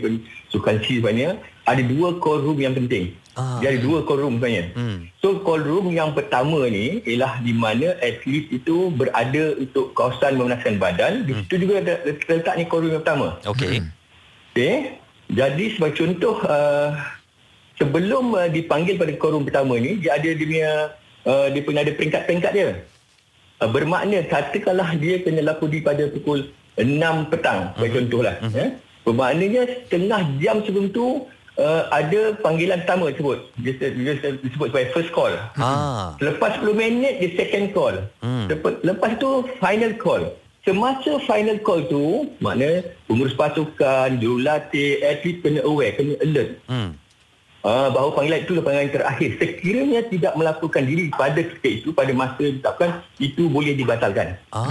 sukan 0.53 0.77
sebenarnya 0.85 1.41
ada 1.67 1.83
dua 1.83 2.19
call 2.19 2.43
room 2.43 2.59
yang 2.59 2.75
penting. 2.75 3.15
Ah. 3.33 3.63
Dia 3.65 3.73
ada 3.73 3.81
dua 3.81 4.05
call 4.05 4.21
room 4.21 4.37
sebenarnya. 4.37 4.65
Hmm. 4.77 5.09
So 5.23 5.41
call 5.41 5.63
room 5.63 5.95
yang 5.95 6.13
pertama 6.13 6.69
ni 6.69 7.01
ialah 7.07 7.41
di 7.41 7.55
mana 7.55 7.97
atlet 8.03 8.51
itu 8.53 8.93
berada 8.93 9.57
untuk 9.57 9.97
kawasan 9.97 10.37
memenaskan 10.37 10.77
badan. 10.77 11.25
Di 11.25 11.33
situ 11.45 11.65
juga 11.65 11.81
ada 11.81 11.95
terletak 12.27 12.55
ni 12.61 12.65
call 12.69 12.85
room 12.85 12.93
yang 12.99 13.03
pertama. 13.07 13.39
Okey. 13.49 13.81
Okey. 14.53 14.77
Jadi 15.33 15.65
sebagai 15.73 15.97
contoh 15.97 16.37
uh, 16.45 16.93
sebelum 17.81 18.37
uh, 18.37 18.49
dipanggil 18.53 19.01
pada 19.01 19.13
call 19.17 19.39
room 19.39 19.47
pertama 19.49 19.81
ni 19.81 19.97
dia 19.97 20.21
ada 20.21 20.29
dia 20.29 20.45
punya 20.45 20.73
uh, 21.25 21.47
dia 21.49 21.63
punya 21.65 21.81
ada 21.87 21.93
peringkat-peringkat 21.97 22.53
dia. 22.53 22.71
Uh, 23.63 23.71
bermakna 23.71 24.27
katakanlah 24.29 24.93
dia 24.99 25.23
kena 25.25 25.41
lapor 25.41 25.73
di 25.73 25.81
pada 25.81 26.05
pukul 26.11 26.53
6 26.77 27.33
petang 27.33 27.73
sebagai 27.77 27.95
contohlah 28.05 28.35
ya. 28.53 28.67
Bermaknanya 29.03 29.63
setengah 29.89 30.23
jam 30.39 30.63
sebelum 30.63 30.95
tu 30.95 31.27
uh, 31.59 31.83
ada 31.93 32.37
panggilan 32.41 32.85
pertama 32.85 33.13
sebut. 33.13 33.39
Dia, 33.61 33.73
dia, 33.77 33.91
dia 33.93 34.31
disebut 34.41 34.73
sebagai 34.73 34.91
first 34.95 35.11
call. 35.13 35.35
Ah. 35.59 36.17
Lepas 36.23 36.61
10 36.61 36.73
minit 36.73 37.21
dia 37.21 37.31
second 37.37 37.67
call. 37.77 37.97
Hmm. 38.25 38.47
Lepas, 38.49 38.81
lepas 38.87 39.11
tu 39.21 39.45
final 39.61 39.93
call. 40.01 40.33
Semasa 40.63 41.19
final 41.27 41.59
call 41.59 41.91
tu, 41.91 42.31
makna 42.39 42.87
pengurus 43.11 43.35
pasukan, 43.35 44.15
jurulatih, 44.23 45.03
atlet 45.03 45.43
kena 45.43 45.61
aware, 45.67 45.93
kena 45.99 46.15
alert. 46.23 46.51
Hmm. 46.71 46.95
Uh, 47.63 47.91
bahawa 47.95 48.11
panggilan 48.15 48.43
itu 48.43 48.53
adalah 48.59 48.67
panggilan 48.71 48.95
terakhir. 48.95 49.31
Sekiranya 49.43 50.01
tidak 50.07 50.33
melaporkan 50.39 50.83
diri 50.87 51.11
pada 51.11 51.39
ketika 51.39 51.69
itu, 51.71 51.89
pada 51.91 52.11
masa 52.15 52.43
ditetapkan, 52.43 53.03
itu 53.19 53.51
boleh 53.51 53.75
dibatalkan. 53.75 54.39
Ah. 54.55 54.71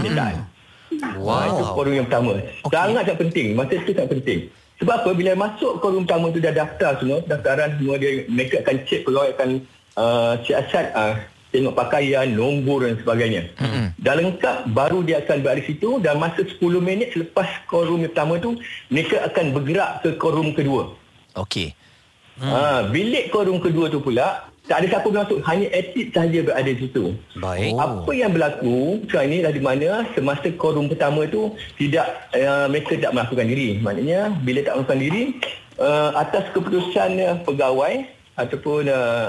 Wow. 1.15 1.31
Ah, 1.31 1.43
itu 1.47 1.63
forum 1.71 1.93
yang 1.95 2.07
pertama. 2.07 2.35
Okay. 2.39 2.75
Sangat 2.75 3.03
sangat 3.07 3.19
penting. 3.27 3.47
Masa 3.55 3.73
itu 3.79 3.91
sangat 3.95 4.11
penting. 4.19 4.39
Sebab 4.81 4.95
apa? 5.05 5.11
Bila 5.13 5.31
masuk 5.37 5.77
forum 5.77 6.09
pertama 6.09 6.33
tu 6.33 6.41
dah 6.41 6.49
daftar 6.49 6.97
semua, 6.97 7.21
daftaran 7.21 7.77
semua 7.77 8.01
dia 8.01 8.25
mereka 8.25 8.65
akan 8.65 8.75
cek 8.81 9.01
pegawai 9.05 9.29
akan 9.37 9.49
uh, 9.93 10.33
siasat 10.41 10.85
uh, 10.97 11.13
tengok 11.53 11.77
pakaian, 11.77 12.25
nombor 12.25 12.89
dan 12.89 12.97
sebagainya. 12.97 13.51
Mm-hmm. 13.61 13.85
Dah 14.01 14.15
lengkap 14.17 14.57
baru 14.73 14.99
dia 15.05 15.21
akan 15.21 15.37
berada 15.45 15.61
situ 15.61 16.01
dan 16.01 16.17
masa 16.17 16.41
10 16.41 16.57
minit 16.81 17.13
selepas 17.13 17.45
forum 17.69 18.01
yang 18.01 18.09
pertama 18.15 18.41
tu 18.41 18.57
mereka 18.89 19.21
akan 19.29 19.45
bergerak 19.53 20.01
ke 20.01 20.09
forum 20.17 20.49
kedua. 20.57 20.97
Okey. 21.37 21.77
Hmm. 22.41 22.49
Ha, 22.49 22.59
bilik 22.89 23.29
forum 23.29 23.61
kedua 23.61 23.91
tu 23.91 24.01
pula 24.01 24.49
tak 24.69 24.78
ada 24.86 24.88
siapa 24.93 25.10
masuk 25.10 25.39
hanya 25.50 25.67
atlet 25.74 26.08
sahaja 26.13 26.39
berada 26.45 26.69
di 26.69 26.80
situ. 26.86 27.06
Baik. 27.38 27.74
Oh. 27.76 27.82
Apa 27.82 28.12
yang 28.13 28.32
berlaku 28.32 29.02
sekarang 29.10 29.30
ni 29.34 29.38
adalah 29.41 29.56
di 29.58 29.63
mana 29.63 29.88
semasa 30.13 30.47
korum 30.54 30.86
pertama 30.86 31.26
tu 31.26 31.58
tidak 31.82 32.08
uh, 32.38 32.69
mereka 32.69 32.93
tidak 32.95 33.13
melakukan 33.17 33.47
diri. 33.50 33.69
Maknanya 33.82 34.19
bila 34.45 34.60
tak 34.62 34.74
melakukan 34.78 35.02
diri 35.02 35.24
uh, 35.82 36.10
atas 36.13 36.43
keputusan 36.54 37.10
uh, 37.19 37.36
pegawai 37.41 38.06
ataupun 38.38 38.88
uh, 38.88 39.28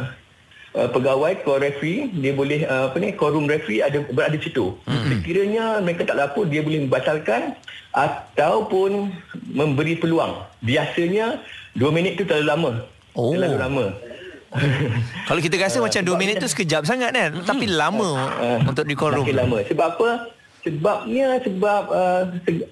uh, 0.77 0.88
pegawai 0.92 1.33
core 1.42 1.73
referee 1.73 2.12
dia 2.12 2.33
boleh 2.37 2.68
uh, 2.68 2.92
apa 2.92 2.97
ni 3.01 3.16
korum 3.16 3.49
referee 3.49 3.81
ada 3.81 4.05
berada 4.12 4.37
di 4.37 4.45
situ. 4.45 4.77
Mm-hmm. 4.85 5.09
Sekiranya 5.16 5.64
mereka 5.81 6.05
tak 6.05 6.21
lapor 6.21 6.45
dia 6.45 6.61
boleh 6.61 6.85
membatalkan 6.85 7.57
ataupun 7.92 9.12
memberi 9.53 9.97
peluang. 9.97 10.45
Biasanya 10.64 11.40
2 11.77 11.88
minit 11.88 12.21
tu 12.21 12.25
terlalu 12.29 12.47
lama. 12.49 12.73
Oh. 13.16 13.33
Terlalu 13.33 13.57
lama. 13.61 13.87
Kalau 15.28 15.40
kita 15.40 15.56
rasa 15.56 15.78
Ah, 15.78 15.82
macam 15.82 16.00
2 16.00 16.06
sebab 16.06 16.18
minit 16.18 16.34
tu 16.36 16.46
sekejap 16.46 16.82
sangat 16.84 17.10
kan. 17.10 17.30
Tapi 17.40 17.64
lama 17.66 18.10
Ah, 18.32 18.58
untuk 18.62 18.84
di 18.84 18.92
call 18.92 19.16
room. 19.16 19.26
Lama. 19.26 19.58
Sebab 19.62 19.86
apa? 19.90 20.10
Sebabnya 20.62 21.42
sebab 21.42 21.82
uh, 21.90 22.22
seg- 22.42 22.70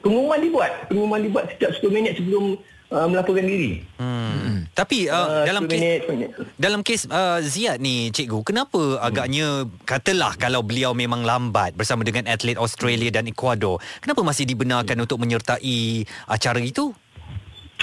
pengumuman 0.00 0.36
dibuat. 0.36 0.72
Pengumuman 0.86 1.20
dibuat 1.20 1.46
setiap 1.48 1.70
10 1.72 1.86
minit 1.90 2.12
sebelum 2.14 2.58
uh, 2.88 3.06
melaporkan 3.06 3.44
diri. 3.44 3.86
Hmm. 3.96 4.66
Tapi 4.70 5.06
uh, 5.06 5.14
Ah, 5.14 5.44
dalam 5.44 5.64
10 5.64 5.68
kes 5.68 5.76
minit, 5.76 5.98
10 6.02 6.10
minit. 6.10 6.30
dalam 6.56 6.80
kes 6.80 7.02
uh, 7.06 7.38
Ziad 7.40 7.78
ni 7.78 8.08
cikgu 8.08 8.40
kenapa 8.42 8.80
agaknya 8.98 9.46
katalah 9.84 10.34
kalau 10.34 10.60
beliau 10.60 10.90
memang 10.90 11.20
lambat 11.20 11.74
bersama 11.74 12.00
dengan 12.00 12.24
atlet 12.24 12.56
Australia 12.56 13.10
dan 13.10 13.26
Ecuador 13.26 13.76
kenapa 13.98 14.22
masih 14.22 14.42
dibenarkan 14.44 14.96
untuk 14.96 15.18
menyertai 15.18 16.02
acara 16.24 16.58
itu? 16.58 16.96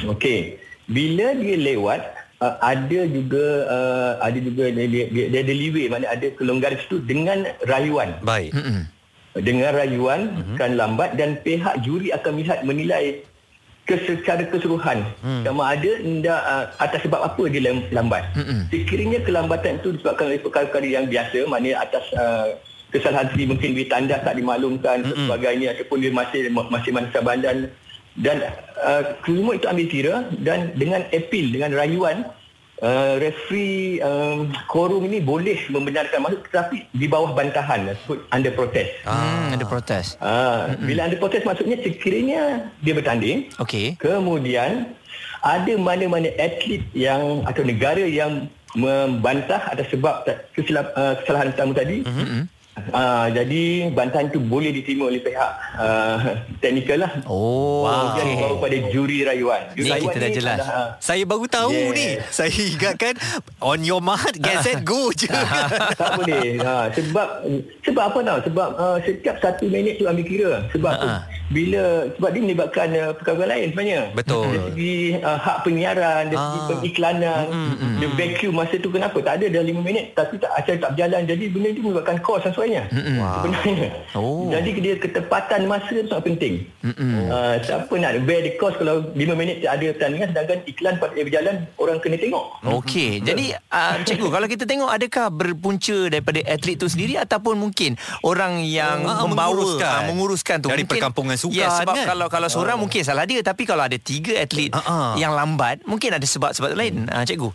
Okey. 0.02 0.58
Bila 0.88 1.36
dia 1.36 1.56
lewat 1.56 2.02
uh, 2.42 2.56
ada 2.62 3.00
juga 3.08 3.46
uh, 3.68 4.12
ada 4.22 4.40
juga 4.40 4.70
dia, 4.70 4.86
dia, 4.86 5.04
dia, 5.10 5.26
dia 5.30 5.40
ada 5.42 5.54
leeway 5.54 5.86
mana 5.90 6.06
ada 6.10 6.28
kelonggaran 6.36 6.78
situ 6.84 7.02
dengan 7.04 7.48
rayuan. 7.66 8.18
Baik. 8.22 8.54
Mm-mm. 8.54 8.84
dengan 9.38 9.70
rayuan 9.70 10.34
uh-huh. 10.34 10.58
kan 10.58 10.74
lambat 10.74 11.14
dan 11.14 11.38
pihak 11.46 11.86
juri 11.86 12.10
akan 12.10 12.42
melihat 12.42 12.66
menilai 12.66 13.22
secara 13.88 14.44
keseluruhan 14.52 15.00
hmm. 15.24 15.48
sama 15.48 15.72
ada 15.72 15.92
ndak 16.04 16.42
uh, 16.44 16.66
atas 16.84 17.00
sebab 17.08 17.24
apa 17.24 17.44
dia 17.48 17.72
lam- 17.72 17.88
lambat. 17.96 18.28
Hmm. 18.36 18.68
Sekiranya 18.68 19.24
kelambatan 19.24 19.80
itu 19.80 19.96
disebabkan 19.96 20.28
oleh 20.28 20.44
perkara-perkara 20.44 20.84
yang 20.84 21.08
biasa 21.08 21.48
maknanya 21.48 21.88
atas 21.88 22.04
uh, 22.20 22.52
kesalahan 22.92 23.32
sendiri 23.32 23.56
mungkin 23.56 23.70
duit 23.80 23.88
tanda 23.88 24.20
tak 24.20 24.36
dimaklumkan 24.36 25.08
hmm. 25.08 25.16
sebagainya 25.16 25.68
ataupun 25.76 25.98
dia 26.04 26.12
masih 26.12 26.40
masih 26.52 26.92
masa 26.92 27.20
bandan 27.24 27.58
dan 28.18 28.42
uh, 28.82 29.14
semua 29.22 29.54
itu 29.54 29.66
ambil 29.70 29.88
kira 29.88 30.14
dan 30.42 30.74
dengan 30.74 31.06
appeal 31.14 31.54
dengan 31.54 31.72
rayuan 31.78 32.26
uh, 32.82 33.14
referee 33.22 34.02
um, 34.02 34.50
korum 34.70 35.06
ini 35.06 35.22
boleh 35.22 35.58
membenarkan 35.70 36.26
masuk 36.26 36.46
tetapi 36.50 36.86
di 36.94 37.06
bawah 37.06 37.34
bantahan 37.34 37.94
sebut 38.04 38.26
under 38.34 38.54
protest. 38.54 38.92
Hmm, 39.06 39.54
ada 39.54 39.66
protes. 39.66 40.18
Ah, 40.22 40.74
bila 40.82 41.10
ada 41.10 41.16
protes 41.18 41.46
maksudnya 41.46 41.78
sekiranya 41.82 42.74
dia 42.82 42.94
bertanding, 42.98 43.50
Okey. 43.62 43.98
kemudian 44.02 44.94
ada 45.46 45.74
mana-mana 45.78 46.34
atlet 46.42 46.84
yang 46.98 47.46
atau 47.46 47.62
negara 47.62 48.02
yang 48.02 48.50
membantah 48.76 49.74
atas 49.74 49.90
sebab 49.90 50.28
kesilap, 50.54 50.94
uh, 50.94 51.18
kesalahan 51.24 51.54
pertama 51.54 51.74
tadi. 51.74 52.04
Mm-hmm. 52.04 52.42
Uh, 52.88 53.28
jadi 53.30 53.64
bantahan 53.90 54.28
itu 54.28 54.40
boleh 54.40 54.70
diterima 54.70 55.08
oleh 55.08 55.20
pihak 55.20 55.52
uh, 55.76 56.18
teknikal 56.58 57.00
lah. 57.00 57.12
Oh, 57.24 57.84
Kemudian 57.84 58.24
okey. 58.24 58.34
dibawa 58.34 58.56
pada 58.58 58.78
juri 58.88 59.18
rayuan. 59.22 59.62
Juri 59.72 59.82
Ni 59.82 59.92
rayuan 59.92 60.08
kita 60.08 60.20
dah 60.20 60.32
jelas. 60.32 60.58
adalah, 60.58 60.70
uh, 60.72 60.90
Saya 61.00 61.24
baru 61.24 61.46
tahu 61.48 61.72
Yes. 61.74 61.94
ni. 61.94 62.08
Saya 62.30 62.52
ingatkan 62.54 63.14
on 63.60 63.80
your 63.82 64.00
mark, 64.00 64.34
get 64.36 64.62
set, 64.62 64.82
go 64.84 65.10
je. 65.12 65.28
tak 66.00 66.10
boleh. 66.16 66.58
Ha, 66.58 66.74
sebab 66.92 67.28
sebab 67.82 68.04
apa 68.06 68.20
tau? 68.22 68.38
Sebab 68.44 68.70
uh, 68.76 68.98
setiap 69.00 69.36
satu 69.38 69.66
minit 69.66 69.98
tu 69.98 70.06
ambil 70.06 70.24
kira. 70.24 70.52
Sebab 70.70 70.94
Ha, 70.94 71.06
ha. 71.06 71.18
bila 71.48 71.84
sebab 72.12 72.30
dia 72.30 72.42
melibatkan 72.42 72.88
uh, 72.94 73.12
perkara 73.14 73.44
lain 73.48 73.68
sebenarnya. 73.70 74.02
Betul. 74.12 74.44
Dari 74.48 74.60
segi 74.68 74.96
uh, 75.20 75.38
hak 75.38 75.58
penyiaran, 75.62 76.24
dari 76.28 76.38
segi 76.38 76.56
Ah. 76.58 76.68
pengiklanan, 76.68 77.46
Hmm, 77.48 77.98
dia 77.98 78.10
vacuum 78.10 78.54
masa 78.54 78.76
tu 78.76 78.90
kenapa? 78.90 79.18
Tak 79.18 79.34
ada 79.36 79.46
dah 79.50 79.62
5 79.62 79.80
minit 79.80 80.06
tapi 80.12 80.38
tak 80.38 80.52
acara 80.52 80.78
tak 80.78 80.90
berjalan. 80.94 81.22
Jadi 81.26 81.44
benda 81.48 81.68
itu 81.68 81.82
menyebabkan 81.82 82.18
kos 82.20 82.42
dan 82.42 82.54
sebagainya. 82.68 82.84
Wow. 83.18 83.34
Sebenarnya. 83.34 83.90
Oh. 84.14 84.48
Jadi 84.50 84.70
dia 84.78 84.96
ketepatan 84.98 85.62
masa 85.66 85.94
tu 85.94 86.06
sangat 86.06 86.24
penting. 86.26 86.54
Uh, 86.84 87.56
siapa 87.64 87.94
nak 87.96 88.24
bear 88.24 88.44
the 88.44 88.54
cost 88.56 88.78
kalau 88.78 89.08
5 89.10 89.18
minit 89.34 89.64
ada 89.64 89.86
pertandingan 89.90 90.30
sedangkan 90.32 90.60
iklan 90.66 90.96
pada 90.98 91.16
berjalan 91.16 91.56
orang 91.78 91.98
kena 92.00 92.18
tengok. 92.18 92.46
Okey. 92.64 93.24
Jadi 93.24 93.46
uh, 93.54 93.96
cikgu 94.04 94.28
kalau 94.28 94.48
kita 94.48 94.64
tengok 94.64 94.90
adakah 94.90 95.28
berpunca 95.30 95.98
daripada 96.08 96.40
atlet 96.44 96.76
tu 96.76 96.88
sendiri 96.88 97.16
ataupun 97.18 97.56
mungkin 97.56 97.96
orang 98.22 98.60
yang 98.62 99.00
Ah, 99.00 99.24
membawa 99.24 99.54
menguruskan. 99.54 99.88
ah, 99.88 100.04
menguruskan 100.04 100.58
tu 100.60 100.68
Dari 100.68 100.84
mungkin 100.84 100.92
perkampungan 100.92 101.38
sukan, 101.38 101.56
Ya 101.56 101.72
sebab 101.72 101.96
kan? 101.96 102.06
kalau 102.06 102.28
kalau 102.28 102.50
seorang 102.50 102.76
mungkin 102.76 103.02
salah 103.02 103.24
dia 103.24 103.40
tapi 103.40 103.64
kalau 103.64 103.82
ada 103.82 103.96
tiga 103.96 104.36
atlet 104.36 104.74
ah. 104.74 105.16
yang 105.16 105.32
lambat 105.32 105.80
mungkin 105.84 106.12
ada 106.12 106.24
sebab-sebab 106.24 106.74
lain 106.74 107.08
ah, 107.08 107.24
cikgu. 107.24 107.50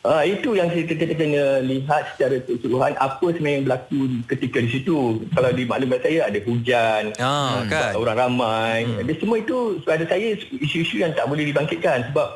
Uh, 0.00 0.24
itu 0.24 0.56
yang 0.56 0.72
kita, 0.72 0.96
kita 0.96 1.12
kena 1.12 1.60
lihat 1.60 2.16
secara 2.16 2.40
keseluruhan 2.40 2.96
apa 2.96 3.20
sebenarnya 3.20 3.56
yang 3.60 3.64
berlaku 3.68 4.00
ketika 4.32 4.58
di 4.64 4.70
situ. 4.72 5.20
Kalau 5.28 5.52
di 5.52 5.68
maklumat 5.68 6.00
saya 6.00 6.24
ada 6.24 6.40
hujan, 6.40 7.12
Ah, 7.20 7.60
uh, 7.60 7.68
kan? 7.68 7.92
orang 8.00 8.16
ramai. 8.16 8.88
Hmm. 8.88 9.04
Dia 9.04 9.16
semua 9.20 9.36
itu 9.44 9.76
pada 9.84 10.00
saya 10.08 10.40
isu-isu 10.40 11.04
yang 11.04 11.12
tak 11.12 11.28
boleh 11.28 11.44
dibangkitkan 11.44 12.08
sebab 12.08 12.32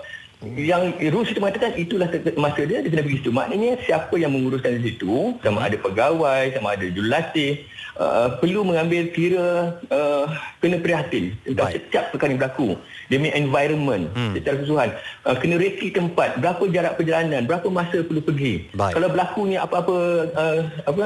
yang 0.53 0.95
rules 1.13 1.31
itu 1.33 1.41
mengatakan 1.41 1.73
itulah 1.81 2.09
masa 2.37 2.63
dia 2.69 2.85
dia 2.85 2.91
kena 2.93 3.05
pergi 3.05 3.19
situ. 3.21 3.31
Maknanya 3.33 3.71
siapa 3.85 4.15
yang 4.21 4.33
menguruskan 4.37 4.79
di 4.79 4.93
situ, 4.93 5.37
sama 5.41 5.65
ada 5.65 5.77
pegawai, 5.81 6.53
sama 6.53 6.77
ada 6.77 6.87
jurulatih, 6.89 7.65
uh, 7.99 8.29
perlu 8.39 8.67
mengambil 8.67 9.11
kira 9.15 9.79
uh, 9.91 10.27
kena 10.59 10.79
prihatin 10.83 11.35
tentang 11.47 11.71
Baik. 11.71 11.75
setiap 11.79 12.05
perkara 12.15 12.31
yang 12.35 12.41
berlaku 12.41 12.69
demi 13.11 13.29
environment 13.35 14.11
hmm. 14.15 14.33
secara 14.39 14.55
keseluruhan 14.63 14.91
uh, 15.27 15.37
kena 15.39 15.57
reki 15.61 15.89
tempat 15.95 16.39
berapa 16.41 16.63
jarak 16.71 16.95
perjalanan 16.99 17.43
berapa 17.47 17.67
masa 17.71 18.03
perlu 18.03 18.23
pergi 18.23 18.71
Baik. 18.75 18.93
kalau 18.99 19.09
berlakunya 19.11 19.59
apa-apa 19.63 19.97
uh, 20.35 20.61
apa 20.87 21.05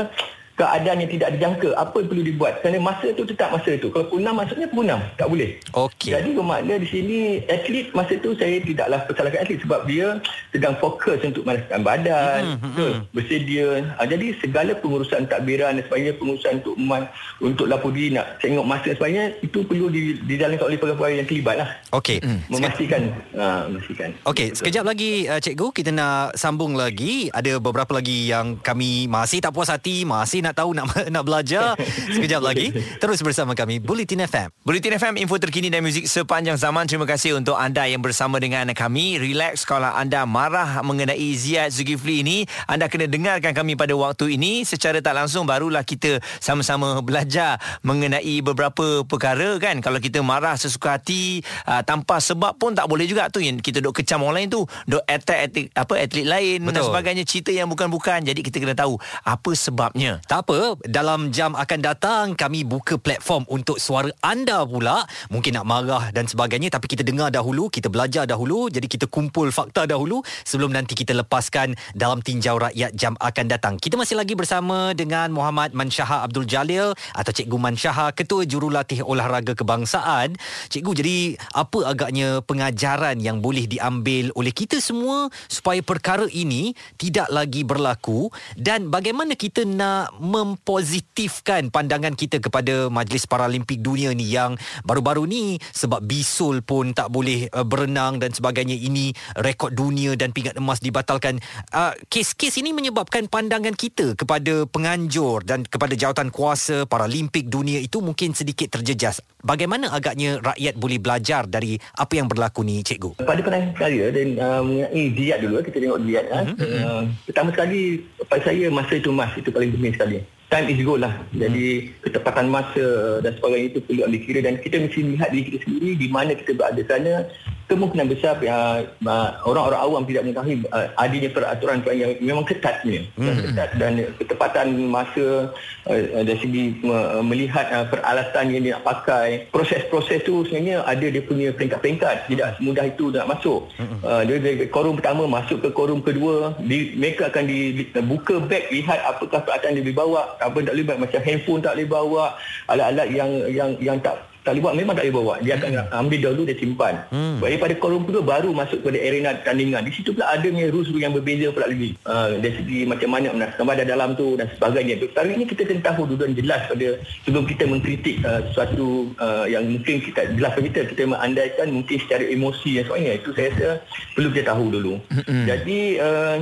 keadaan 0.58 1.06
yang 1.06 1.10
tidak 1.14 1.30
dijangka 1.38 1.70
apa 1.78 1.94
yang 2.02 2.08
perlu 2.10 2.24
dibuat? 2.26 2.52
Kerana 2.60 2.78
masa 2.82 3.06
tu 3.14 3.22
tetap 3.22 3.54
masa 3.54 3.78
tu. 3.78 3.94
Kalau 3.94 4.10
punam 4.10 4.34
maksudnya 4.34 4.66
punam 4.66 4.98
tak 5.14 5.30
boleh. 5.30 5.54
Okey. 5.70 6.10
jadi 6.10 6.34
bermakna 6.34 6.74
di 6.82 6.88
sini 6.90 7.18
atlet 7.46 7.94
masa 7.94 8.18
tu 8.18 8.34
saya 8.34 8.58
tidaklah 8.58 9.06
persalahkan 9.06 9.46
atlet 9.46 9.62
sebab 9.62 9.80
dia 9.86 10.18
sedang 10.50 10.74
fokus 10.82 11.22
untuk 11.22 11.46
manaskan 11.46 11.80
badan 11.86 12.40
hmm, 12.58 12.70
hmm, 12.74 12.94
bersedia. 13.14 13.86
Uh, 13.94 14.06
jadi 14.10 14.34
segala 14.42 14.74
pengurusan 14.74 15.30
takbiran 15.30 15.78
dan 15.78 15.86
sebagainya 15.86 16.18
pengurusan 16.18 16.52
untuk 16.58 16.74
man, 16.74 17.06
untuk 17.38 17.70
lapor 17.70 17.94
diri 17.94 18.18
nak 18.18 18.42
tengok 18.42 18.66
masa 18.66 18.90
dan 18.90 18.96
sebagainya 18.98 19.26
itu 19.46 19.62
perlu 19.62 19.86
di- 19.94 20.18
dijalankan 20.26 20.66
oleh 20.66 20.78
pegawai 20.82 21.14
yang 21.14 21.28
terlibat 21.30 21.56
lah. 21.62 21.70
Okey. 21.94 22.18
memastikan. 22.50 23.14
Uh, 23.30 23.70
memastikan. 23.70 24.10
Okey, 24.26 24.58
sekejap 24.58 24.82
lagi 24.82 25.30
uh, 25.30 25.38
cikgu. 25.38 25.70
Kita 25.70 25.94
nak 25.94 26.34
sambung 26.34 26.74
lagi. 26.74 27.30
Ada 27.30 27.62
beberapa 27.62 27.94
lagi 27.94 28.26
yang 28.26 28.58
kami 28.58 29.06
masih 29.06 29.38
tak 29.38 29.54
puas 29.54 29.70
hati, 29.70 30.02
masih 30.02 30.42
nak 30.48 30.56
tahu 30.56 30.70
nak 30.72 30.86
nak 31.14 31.24
belajar. 31.28 31.76
Sekejap 32.08 32.40
lagi 32.40 32.72
terus 32.96 33.20
bersama 33.20 33.52
kami 33.52 33.78
Bulletin 33.84 34.24
FM. 34.24 34.48
Bulletin 34.64 34.96
FM 34.96 35.14
info 35.20 35.36
terkini 35.36 35.68
dan 35.68 35.84
muzik 35.84 36.08
sepanjang 36.08 36.56
zaman. 36.56 36.88
Terima 36.88 37.04
kasih 37.04 37.36
untuk 37.36 37.60
anda 37.60 37.84
yang 37.84 38.00
bersama 38.00 38.40
dengan 38.40 38.72
kami. 38.72 39.20
Relax 39.20 39.68
kalau 39.68 39.92
anda 39.92 40.24
marah 40.24 40.80
mengenai 40.80 41.28
Ziyad 41.36 41.68
Zulkifli 41.68 42.24
ini, 42.24 42.38
anda 42.64 42.88
kena 42.88 43.04
dengarkan 43.04 43.52
kami 43.52 43.76
pada 43.76 43.92
waktu 43.92 44.40
ini 44.40 44.64
secara 44.64 45.04
tak 45.04 45.12
langsung 45.12 45.44
barulah 45.44 45.84
kita 45.84 46.22
sama-sama 46.40 47.04
belajar 47.04 47.60
mengenai 47.84 48.40
beberapa 48.40 49.04
perkara 49.04 49.60
kan. 49.60 49.84
Kalau 49.84 50.00
kita 50.00 50.24
marah 50.24 50.56
sesuka 50.56 50.96
hati 50.96 51.44
uh, 51.68 51.84
tanpa 51.84 52.22
sebab 52.22 52.56
pun 52.56 52.72
tak 52.72 52.88
boleh 52.88 53.04
juga 53.04 53.28
tu 53.28 53.44
yang 53.44 53.60
kita 53.60 53.84
duk 53.84 54.00
kecam 54.00 54.24
orang 54.24 54.46
lain 54.46 54.48
tu, 54.48 54.62
duk 54.88 55.02
attack 55.04 55.50
atlet, 55.50 55.66
apa 55.74 55.94
atlet 55.98 56.26
lain 56.26 56.58
dan 56.64 56.80
Betul. 56.80 56.88
sebagainya 56.88 57.24
cerita 57.26 57.50
yang 57.50 57.68
bukan-bukan. 57.68 58.24
Jadi 58.24 58.40
kita 58.40 58.62
kena 58.62 58.74
tahu 58.78 58.96
apa 59.26 59.50
sebabnya. 59.58 60.22
Tak 60.24 60.37
apa, 60.38 60.78
dalam 60.86 61.34
jam 61.34 61.58
akan 61.58 61.80
datang 61.82 62.24
kami 62.38 62.62
buka 62.62 62.94
platform 62.94 63.42
untuk 63.50 63.82
suara 63.82 64.14
anda 64.22 64.62
pula. 64.62 65.02
Mungkin 65.34 65.58
nak 65.58 65.66
marah 65.66 66.04
dan 66.14 66.30
sebagainya 66.30 66.70
tapi 66.70 66.86
kita 66.86 67.02
dengar 67.02 67.34
dahulu, 67.34 67.66
kita 67.66 67.90
belajar 67.90 68.22
dahulu. 68.22 68.70
Jadi 68.70 68.86
kita 68.86 69.10
kumpul 69.10 69.50
fakta 69.50 69.90
dahulu 69.90 70.22
sebelum 70.46 70.70
nanti 70.70 70.94
kita 70.94 71.10
lepaskan 71.18 71.74
dalam 71.98 72.22
tinjau 72.22 72.62
rakyat 72.62 72.94
jam 72.94 73.18
akan 73.18 73.46
datang. 73.50 73.74
Kita 73.82 73.98
masih 73.98 74.14
lagi 74.14 74.38
bersama 74.38 74.94
dengan 74.94 75.34
Muhammad 75.34 75.74
Mansyaha 75.74 76.22
Abdul 76.30 76.46
Jalil 76.46 76.94
atau 76.94 77.32
Cikgu 77.34 77.58
Mansyaha, 77.58 78.14
Ketua 78.14 78.46
Jurulatih 78.46 79.02
Olahraga 79.02 79.58
Kebangsaan. 79.58 80.38
Cikgu, 80.70 80.92
jadi 80.94 81.16
apa 81.58 81.90
agaknya 81.90 82.38
pengajaran 82.46 83.18
yang 83.18 83.42
boleh 83.42 83.66
diambil 83.66 84.30
oleh 84.38 84.54
kita 84.54 84.78
semua 84.78 85.26
supaya 85.50 85.82
perkara 85.82 86.30
ini 86.30 86.76
tidak 86.94 87.26
lagi 87.32 87.66
berlaku 87.66 88.30
dan 88.54 88.92
bagaimana 88.92 89.34
kita 89.34 89.64
nak 89.64 90.14
mempositifkan 90.28 91.72
pandangan 91.72 92.12
kita 92.12 92.44
kepada 92.44 92.92
Majlis 92.92 93.24
Paralimpik 93.24 93.80
Dunia 93.80 94.12
ni 94.12 94.28
yang 94.28 94.60
baru-baru 94.84 95.24
ni 95.24 95.56
sebab 95.72 96.04
bisul 96.04 96.60
pun 96.60 96.92
tak 96.92 97.08
boleh 97.08 97.48
uh, 97.48 97.64
berenang 97.64 98.20
dan 98.20 98.36
sebagainya 98.36 98.76
ini 98.76 99.16
rekod 99.40 99.72
dunia 99.72 100.12
dan 100.14 100.36
pingat 100.36 100.60
emas 100.60 100.84
dibatalkan. 100.84 101.40
Uh, 101.72 101.96
kes-kes 102.12 102.60
ini 102.60 102.76
menyebabkan 102.76 103.26
pandangan 103.32 103.72
kita 103.72 104.12
kepada 104.12 104.68
penganjur 104.68 105.40
dan 105.48 105.64
kepada 105.64 105.96
jawatan 105.96 106.28
kuasa 106.28 106.84
Paralimpik 106.84 107.48
Dunia 107.48 107.80
itu 107.80 108.04
mungkin 108.04 108.36
sedikit 108.36 108.68
terjejas. 108.68 109.24
Bagaimana 109.40 109.94
agaknya 109.94 110.42
rakyat 110.42 110.74
boleh 110.76 110.98
belajar 110.98 111.46
dari 111.46 111.78
apa 111.96 112.12
yang 112.18 112.26
berlaku 112.26 112.66
ni 112.66 112.82
cikgu? 112.82 113.16
pada 113.22 113.40
pandangan 113.40 113.72
saya 113.78 114.04
dan 114.10 114.28
uh, 114.36 114.62
mengenai 114.66 115.04
diat 115.14 115.38
dulu 115.44 115.62
kita 115.62 115.78
tengok 115.78 116.00
diat 116.02 116.24
mm-hmm. 116.26 116.82
uh, 116.82 117.02
pertama 117.28 117.48
sekali 117.54 117.80
pada 118.26 118.42
saya 118.42 118.66
masa 118.68 118.92
itu 118.98 119.10
mas 119.14 119.32
itu 119.38 119.48
paling 119.54 119.70
penting 119.78 119.94
sekali 119.94 120.17
time 120.48 120.66
is 120.72 120.80
gold 120.80 121.04
lah. 121.04 121.14
Jadi 121.36 121.92
ketepatan 122.00 122.48
masa 122.48 123.20
dan 123.20 123.36
sebagainya 123.36 123.66
itu 123.76 123.80
perlu 123.84 124.00
ambil 124.08 124.20
kira. 124.24 124.40
Dan 124.40 124.54
kita 124.60 124.76
mesti 124.80 125.00
lihat 125.04 125.28
diri 125.32 125.44
kita 125.48 125.58
sendiri 125.68 125.90
di 125.96 126.08
mana 126.08 126.32
kita 126.32 126.52
berada. 126.56 126.80
Sana 126.88 127.28
kemungkinan 127.68 128.08
besar 128.08 128.40
uh, 128.40 128.80
uh, 129.04 129.30
orang-orang 129.44 129.80
awam 129.84 130.02
tidak 130.08 130.24
mengetahui 130.24 130.64
uh, 130.72 130.88
adanya 130.96 131.28
peraturan 131.28 131.84
yang 131.92 132.16
memang 132.24 132.48
ketat 132.48 132.80
sebenarnya. 132.80 133.04
Yang 133.20 133.36
ketat 133.52 133.70
dan 133.76 133.92
ketepatan 134.38 134.86
masa 134.86 135.50
uh, 135.90 136.22
dari 136.22 136.38
segi 136.38 136.64
uh, 136.86 137.18
melihat 137.26 137.66
uh, 137.74 137.84
peralatan 137.90 138.54
yang 138.54 138.62
dia 138.62 138.72
nak 138.78 138.86
pakai. 138.86 139.50
Proses-proses 139.50 140.22
tu 140.22 140.46
sebenarnya 140.46 140.86
ada 140.86 141.02
dia 141.10 141.18
punya 141.18 141.50
peringkat-peringkat. 141.50 142.30
Tidak 142.30 142.62
semudah 142.62 142.86
itu 142.86 143.10
nak 143.10 143.26
masuk. 143.26 143.66
Uh, 144.06 144.22
dia 144.22 144.38
dari 144.38 144.70
korum 144.70 144.94
pertama 144.94 145.26
masuk 145.26 145.58
ke 145.58 145.74
korum 145.74 145.98
kedua 145.98 146.54
di, 146.62 146.94
mereka 146.94 147.34
akan 147.34 147.50
di, 147.50 147.82
di, 147.82 147.84
buka 147.98 148.38
beg 148.38 148.70
lihat 148.70 149.02
apakah 149.10 149.42
peralatan 149.42 149.82
yang 149.82 149.86
dibawa 149.90 150.38
apa 150.38 150.62
tak 150.62 150.78
boleh 150.78 150.86
bawa 150.86 150.98
macam 151.02 151.20
handphone 151.26 151.60
tak 151.60 151.74
boleh 151.74 151.90
bawa. 151.90 152.24
Alat-alat 152.70 153.08
yang 153.10 153.30
yang 153.50 153.70
yang 153.82 153.98
tak 153.98 154.27
tak 154.44 154.56
boleh 154.56 154.62
bawa 154.62 154.74
memang 154.74 154.94
tak 154.94 155.04
boleh 155.06 155.16
bawa 155.16 155.34
dia 155.42 155.52
akan 155.58 155.70
ambil 155.92 156.18
dahulu 156.22 156.42
dia 156.48 156.56
simpan. 156.56 156.94
Hmm. 157.08 157.36
daripada 157.42 157.74
korum 157.78 158.02
kedua 158.04 158.22
baru 158.22 158.50
masuk 158.52 158.84
kepada 158.84 158.98
arena 159.00 159.30
tandingan 159.42 159.82
di 159.84 159.92
situ 159.94 160.14
pula 160.14 160.30
ada 160.30 160.46
punya 160.46 160.68
rules 160.70 160.88
yang 160.96 161.12
berbeza 161.14 161.50
pula 161.52 161.66
lagi. 161.68 161.90
Uh, 162.06 162.38
dari 162.38 162.54
segi 162.58 162.78
macam 162.86 163.08
mana 163.12 163.26
menaskan 163.34 163.64
badan 163.64 163.86
dalam 163.86 164.08
tu 164.14 164.38
dan 164.38 164.46
sebagainya. 164.54 164.94
Sekarang 165.00 165.32
ini 165.34 165.44
kita 165.48 165.62
kena 165.66 165.82
tahu 165.82 166.02
dulu 166.08 166.20
dan 166.24 166.34
jelas 166.36 166.62
pada 166.68 166.88
sebelum 167.26 167.44
kita 167.46 167.64
mengkritik 167.66 168.16
uh, 168.24 168.40
sesuatu 168.50 169.12
uh, 169.18 169.46
yang 169.48 169.64
mungkin 169.66 170.00
kita 170.00 170.20
jelas 170.36 170.50
pada 170.54 170.64
kita 170.64 170.80
kita 170.94 171.02
mengandaikan 171.08 171.66
mungkin 171.70 171.96
secara 172.00 172.24
emosi 172.26 172.70
dan 172.78 172.82
sebagainya. 172.86 173.12
Itu 173.20 173.30
saya 173.34 173.48
rasa 173.54 173.68
perlu 174.14 174.28
kita 174.34 174.44
tahu 174.54 174.64
dulu. 174.70 174.94
Mm-hmm. 175.08 175.44
jadi 175.46 175.80
uh, 176.00 176.36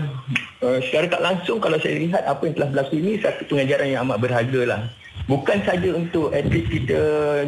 uh, 0.63 0.79
secara 0.83 1.07
tak 1.11 1.23
langsung 1.23 1.59
kalau 1.63 1.79
saya 1.81 1.97
lihat 1.99 2.23
apa 2.25 2.43
yang 2.47 2.55
telah 2.57 2.69
berlaku 2.73 2.95
ini 2.99 3.13
satu 3.21 3.43
pengajaran 3.49 3.89
yang 3.91 4.01
amat 4.09 4.19
berharga 4.21 4.61
lah 4.67 4.81
bukan 5.27 5.59
saja 5.67 5.91
untuk 5.95 6.31
atlet 6.33 6.67
kita, 6.67 7.01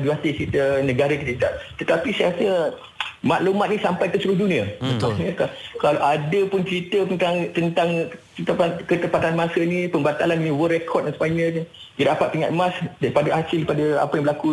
juatis 0.02 0.34
kita, 0.34 0.82
negara 0.82 1.14
kita. 1.14 1.48
Tetapi 1.78 2.08
saya 2.14 2.34
rasa 2.34 2.50
maklumat 3.18 3.74
ni 3.74 3.78
sampai 3.82 4.06
ke 4.10 4.22
seluruh 4.22 4.46
dunia. 4.46 4.64
Betul. 4.78 5.18
Kalau 5.82 6.00
ada 6.02 6.40
pun 6.46 6.62
cerita 6.62 7.02
tentang 7.06 7.50
tentang 7.50 7.88
ketepatan, 8.86 9.34
masa 9.34 9.58
ni, 9.62 9.90
pembatalan 9.90 10.38
ni, 10.38 10.54
world 10.54 10.74
record 10.74 11.10
dan 11.10 11.14
sebagainya, 11.18 11.66
dia 11.98 12.14
dapat 12.14 12.30
pingat 12.30 12.50
emas 12.54 12.74
daripada 13.02 13.42
hasil 13.42 13.66
pada 13.66 14.06
apa 14.06 14.12
yang 14.14 14.24
berlaku 14.30 14.50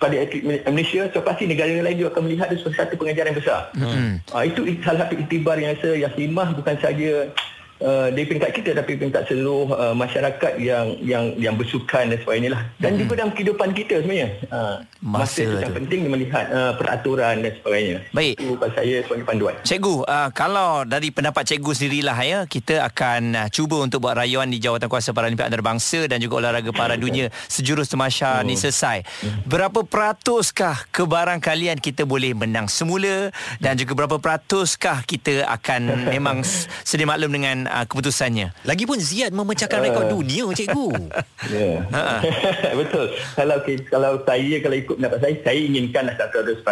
pada 0.00 0.16
atlet 0.16 0.64
Malaysia, 0.64 1.04
so 1.12 1.20
pasti 1.20 1.44
negara 1.44 1.68
lain 1.68 2.00
juga 2.00 2.16
akan 2.16 2.22
melihat 2.24 2.48
itu 2.48 2.64
sebagai 2.64 2.80
satu 2.80 2.94
pengajaran 2.96 3.28
yang 3.28 3.40
besar. 3.40 3.60
Hmm. 3.76 4.12
Uh, 4.32 4.44
itu 4.48 4.60
salah 4.80 5.04
satu 5.04 5.14
iktibar 5.20 5.56
yang 5.60 5.76
saya 5.76 6.08
yakinah 6.08 6.48
bukan 6.56 6.76
saja 6.80 7.28
Uh, 7.76 8.08
dari 8.08 8.24
peringkat 8.24 8.52
kita 8.56 8.70
tapi 8.72 8.96
peringkat 8.96 9.28
seluruh 9.28 9.68
uh, 9.76 9.92
masyarakat 9.92 10.56
yang 10.56 10.96
yang 11.04 11.36
yang 11.36 11.54
bersukan 11.60 12.08
dan 12.08 12.18
sebagainya 12.20 12.50
lah. 12.56 12.62
Dan 12.80 12.96
hmm. 12.96 13.00
juga 13.04 13.12
dalam 13.20 13.32
kehidupan 13.36 13.70
kita 13.76 14.00
sebenarnya. 14.00 14.28
Uh, 14.48 14.76
Masa 15.04 15.22
masa 15.22 15.40
itu 15.44 15.56
yang 15.60 15.72
tu. 15.72 15.78
penting 15.84 16.00
melihat 16.08 16.46
uh, 16.50 16.72
peraturan 16.74 17.44
dan 17.44 17.52
sebagainya. 17.60 17.96
Baik. 18.16 18.34
Itu 18.40 18.56
pada 18.56 18.72
saya 18.74 18.96
sebagai 19.04 19.24
panduan. 19.28 19.54
Cikgu, 19.62 19.96
uh, 20.08 20.28
kalau 20.32 20.82
dari 20.88 21.12
pendapat 21.12 21.42
cikgu 21.46 21.72
sendirilah 21.76 22.18
ya, 22.24 22.38
kita 22.48 22.82
akan 22.88 23.22
uh, 23.36 23.48
cuba 23.52 23.84
untuk 23.84 24.08
buat 24.08 24.16
rayuan 24.16 24.48
di 24.48 24.58
Jawatan 24.58 24.88
Kuasa 24.88 25.12
Paralimpik 25.12 25.46
Antarabangsa 25.46 26.08
dan 26.08 26.18
juga 26.18 26.40
olahraga 26.40 26.72
para 26.72 26.96
dunia 26.96 27.28
sejurus 27.46 27.92
temasya 27.92 28.40
ni 28.42 28.56
selesai. 28.56 29.04
Berapa 29.44 29.84
peratuskah 29.84 30.88
kebaran 30.90 31.38
kalian 31.38 31.78
kita 31.78 32.08
boleh 32.08 32.32
menang 32.32 32.66
semula 32.66 33.30
dan 33.60 33.76
juga 33.76 33.92
berapa 33.94 34.16
peratuskah 34.16 35.04
kita 35.04 35.44
akan 35.46 35.94
memang 36.14 36.42
sedia 36.82 37.06
maklum 37.06 37.30
dengan 37.30 37.65
uh, 37.66 37.84
keputusannya. 37.84 38.54
Lagipun 38.64 38.98
Ziad 38.98 39.34
memecahkan 39.34 39.78
rekod 39.82 40.06
dunia 40.10 40.46
cikgu. 40.54 40.88
Ya. 41.46 41.84
Betul. 42.80 43.12
Kalau 43.38 43.62
kalau 43.86 44.12
saya 44.26 44.56
kalau 44.58 44.76
ikut 44.76 44.96
pendapat 44.98 45.18
saya 45.22 45.34
saya 45.46 45.60
inginkanlah 45.62 46.14
100%. 46.18 46.64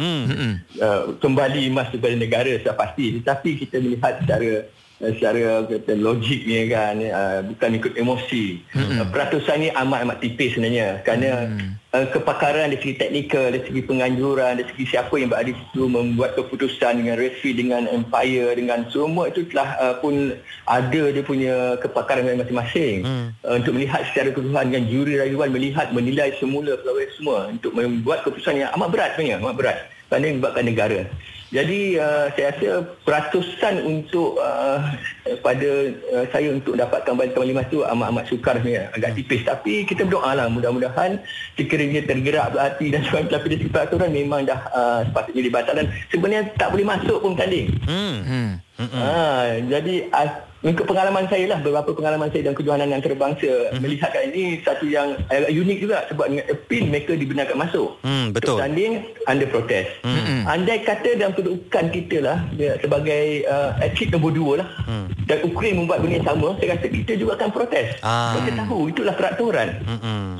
Hmm. 0.00 0.58
Uh, 0.76 1.14
kembali 1.22 1.70
emas 1.70 1.88
kepada 1.94 2.16
negara 2.18 2.50
sudah 2.58 2.74
pasti. 2.74 3.20
Tetapi 3.20 3.50
kita 3.62 3.78
melihat 3.78 4.18
secara 4.18 4.66
uh, 4.66 4.85
secara 4.96 5.68
kata 5.68 5.92
logik 6.00 6.48
ni 6.48 6.72
kan 6.72 6.96
uh, 7.04 7.40
bukan 7.44 7.70
ikut 7.76 7.92
emosi. 8.00 8.64
Hmm. 8.72 9.04
Uh, 9.04 9.06
peratusan 9.12 9.56
ni 9.60 9.68
amat-amat 9.68 10.24
tipis 10.24 10.56
sebenarnya 10.56 11.04
kerana 11.04 11.52
hmm. 11.52 11.68
uh, 11.92 12.06
kepakaran 12.16 12.72
dari 12.72 12.80
segi 12.80 12.96
teknikal, 12.96 13.52
dari 13.52 13.60
segi 13.68 13.82
penganjuran, 13.84 14.56
dari 14.56 14.68
segi 14.72 14.84
siapa 14.96 15.12
yang 15.20 15.28
berada 15.28 15.52
di 15.52 15.56
situ 15.56 15.84
membuat 15.84 16.32
keputusan 16.40 17.04
dengan 17.04 17.20
referee 17.20 17.56
dengan 17.60 17.82
umpire 17.92 18.56
dengan 18.56 18.88
semua 18.88 19.28
itu 19.28 19.44
telah 19.52 19.76
uh, 19.76 19.94
pun 20.00 20.32
ada 20.64 21.02
dia 21.12 21.22
punya 21.22 21.76
kepakaran 21.76 22.32
masing-masing 22.40 23.04
hmm. 23.04 23.26
uh, 23.44 23.54
untuk 23.60 23.76
melihat 23.76 24.00
secara 24.08 24.32
keseluruhan 24.32 24.72
dengan 24.72 24.84
juri 24.88 25.12
rayuan 25.20 25.52
melihat 25.52 25.92
menilai 25.92 26.32
semula 26.40 26.72
pegawai 26.80 27.06
semua 27.20 27.38
untuk 27.52 27.76
membuat 27.76 28.24
keputusan 28.24 28.64
yang 28.64 28.72
amat 28.80 28.88
berat 28.88 29.10
sebenarnya 29.12 29.44
amat 29.44 29.54
berat 29.60 29.78
kerana 30.08 30.26
membuatkan 30.32 30.64
negara 30.64 31.00
jadi 31.54 32.02
uh, 32.02 32.26
saya 32.34 32.46
rasa 32.50 32.70
peratusan 33.06 33.74
untuk 33.86 34.34
uh, 34.42 34.82
pada 35.46 35.70
uh, 36.10 36.26
saya 36.34 36.50
untuk 36.50 36.74
dapatkan 36.74 37.14
balik 37.14 37.38
kembali 37.38 37.54
emas 37.54 37.70
tu 37.70 37.86
amat-amat 37.86 38.24
sukar 38.26 38.58
sebenarnya 38.58 38.90
agak 38.98 39.14
tipis. 39.14 39.46
Tapi 39.46 39.86
kita 39.86 40.02
berdoa 40.10 40.34
lah 40.34 40.50
mudah-mudahan 40.50 41.22
sekiranya 41.54 42.02
tergerak 42.02 42.50
hati 42.58 42.90
dan 42.90 43.06
sebagainya 43.06 43.38
tapi 43.38 43.46
dari 43.54 43.66
peraturan 43.70 44.10
memang 44.10 44.42
dah 44.42 44.60
uh, 44.74 45.00
sepatutnya 45.06 45.42
dibatalkan. 45.46 45.86
Sebenarnya 46.10 46.42
tak 46.58 46.74
boleh 46.74 46.86
masuk 46.86 47.18
pun 47.22 47.38
tanding 47.38 47.70
hmm. 47.86 48.16
Hmm. 48.26 48.50
Ha, 48.76 49.56
jadi 49.72 49.94
uh, 50.12 50.30
Mengikut 50.66 50.90
pengalaman 50.90 51.30
saya 51.30 51.46
lah 51.46 51.58
Beberapa 51.62 51.94
pengalaman 51.94 52.26
saya 52.34 52.50
Dalam 52.50 52.58
kejohanan 52.58 52.90
antarabangsa 52.90 53.46
mm-hmm. 53.46 53.78
Melihatkan 53.78 54.22
ini 54.34 54.58
Satu 54.66 54.90
yang 54.90 55.14
agak 55.30 55.54
unik 55.54 55.78
juga 55.78 55.98
Sebab 56.10 56.26
dengan 56.26 56.46
appeal 56.50 56.84
Mereka 56.90 57.12
dibenarkan 57.14 57.56
masuk 57.62 57.88
mm, 58.02 58.26
Betul 58.34 58.58
Bertanding 58.58 58.92
Under 59.30 59.46
protest 59.46 59.88
mm-hmm. 60.02 60.40
Andai 60.50 60.82
kata 60.82 61.10
dalam 61.14 61.38
kedudukan 61.38 61.84
kita 61.94 62.16
lah 62.18 62.38
Sebagai 62.82 63.46
uh, 63.46 63.78
Atlet 63.78 64.10
nombor 64.10 64.34
dua 64.34 64.52
lah 64.66 64.68
mm. 64.90 65.06
Dan 65.30 65.38
Ukraine 65.46 65.78
membuat 65.78 66.02
benda 66.02 66.18
yang 66.18 66.26
sama 66.26 66.58
Saya 66.58 66.74
rasa 66.74 66.86
kita 66.90 67.12
juga 67.14 67.38
akan 67.38 67.48
protes 67.54 67.86
ah. 68.02 68.34
Kita 68.34 68.50
tahu 68.66 68.90
Itulah 68.90 69.14
peraturan 69.14 69.68
mm-hmm. 69.86 70.30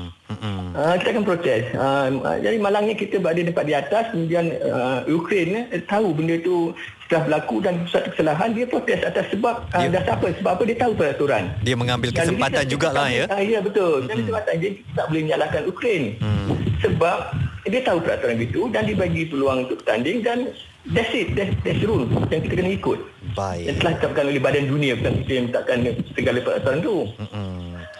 Uh, 0.77 0.93
kita 1.01 1.09
akan 1.17 1.25
protes. 1.25 1.73
Uh, 1.73 2.37
jadi 2.37 2.61
malangnya 2.61 2.93
kita 2.93 3.17
berada 3.17 3.41
tempat 3.41 3.65
di 3.65 3.73
atas, 3.73 4.13
kemudian 4.13 4.53
uh, 4.61 5.01
Ukraine 5.09 5.65
eh, 5.73 5.81
tahu 5.81 6.13
benda 6.13 6.37
itu 6.37 6.69
setelah 7.09 7.23
berlaku 7.25 7.65
dan 7.65 7.81
satu 7.89 8.13
kesalahan 8.13 8.53
dia 8.53 8.69
protes 8.69 9.01
atas 9.01 9.25
sebab 9.33 9.65
uh, 9.73 9.79
dia, 9.81 9.89
dasar 9.89 10.21
apa? 10.21 10.37
Sebab 10.37 10.51
apa 10.53 10.63
dia 10.69 10.77
tahu 10.77 10.93
peraturan. 10.93 11.43
Dia 11.65 11.73
mengambil 11.73 12.13
kesempatan 12.13 12.61
jugalah 12.69 13.09
ya. 13.09 13.25
Uh, 13.25 13.41
ya 13.41 13.57
betul. 13.57 14.05
Dan 14.05 14.21
hmm. 14.21 14.25
sebab 14.29 14.41
dia 14.53 14.71
tak 14.93 15.05
boleh 15.09 15.21
menyalahkan 15.25 15.61
Ukraine. 15.65 16.07
Hmm. 16.21 16.53
Sebab 16.85 17.17
dia 17.65 17.81
tahu 17.81 17.97
peraturan 17.97 18.37
itu 18.37 18.61
dan 18.69 18.83
dibagi 18.85 19.23
peluang 19.33 19.65
untuk 19.65 19.81
bertanding 19.81 20.21
dan 20.21 20.53
that's 20.93 21.09
it. 21.09 21.33
That's, 21.33 21.57
that's 21.65 21.81
rule 21.81 22.05
yang 22.29 22.45
kita 22.45 22.53
kena 22.53 22.71
ikut. 22.77 22.99
Baik. 23.33 23.63
Yang 23.65 23.75
telah 23.81 23.91
ditetapkan 23.97 24.23
oleh 24.29 24.41
badan 24.45 24.65
dunia 24.69 24.93
bukan 24.93 25.13
kita 25.25 25.31
yang 25.33 25.45
menetapkan 25.49 25.77
segala 26.13 26.37
peraturan 26.45 26.77
itu. 26.85 26.97
Hmm. 27.33 27.56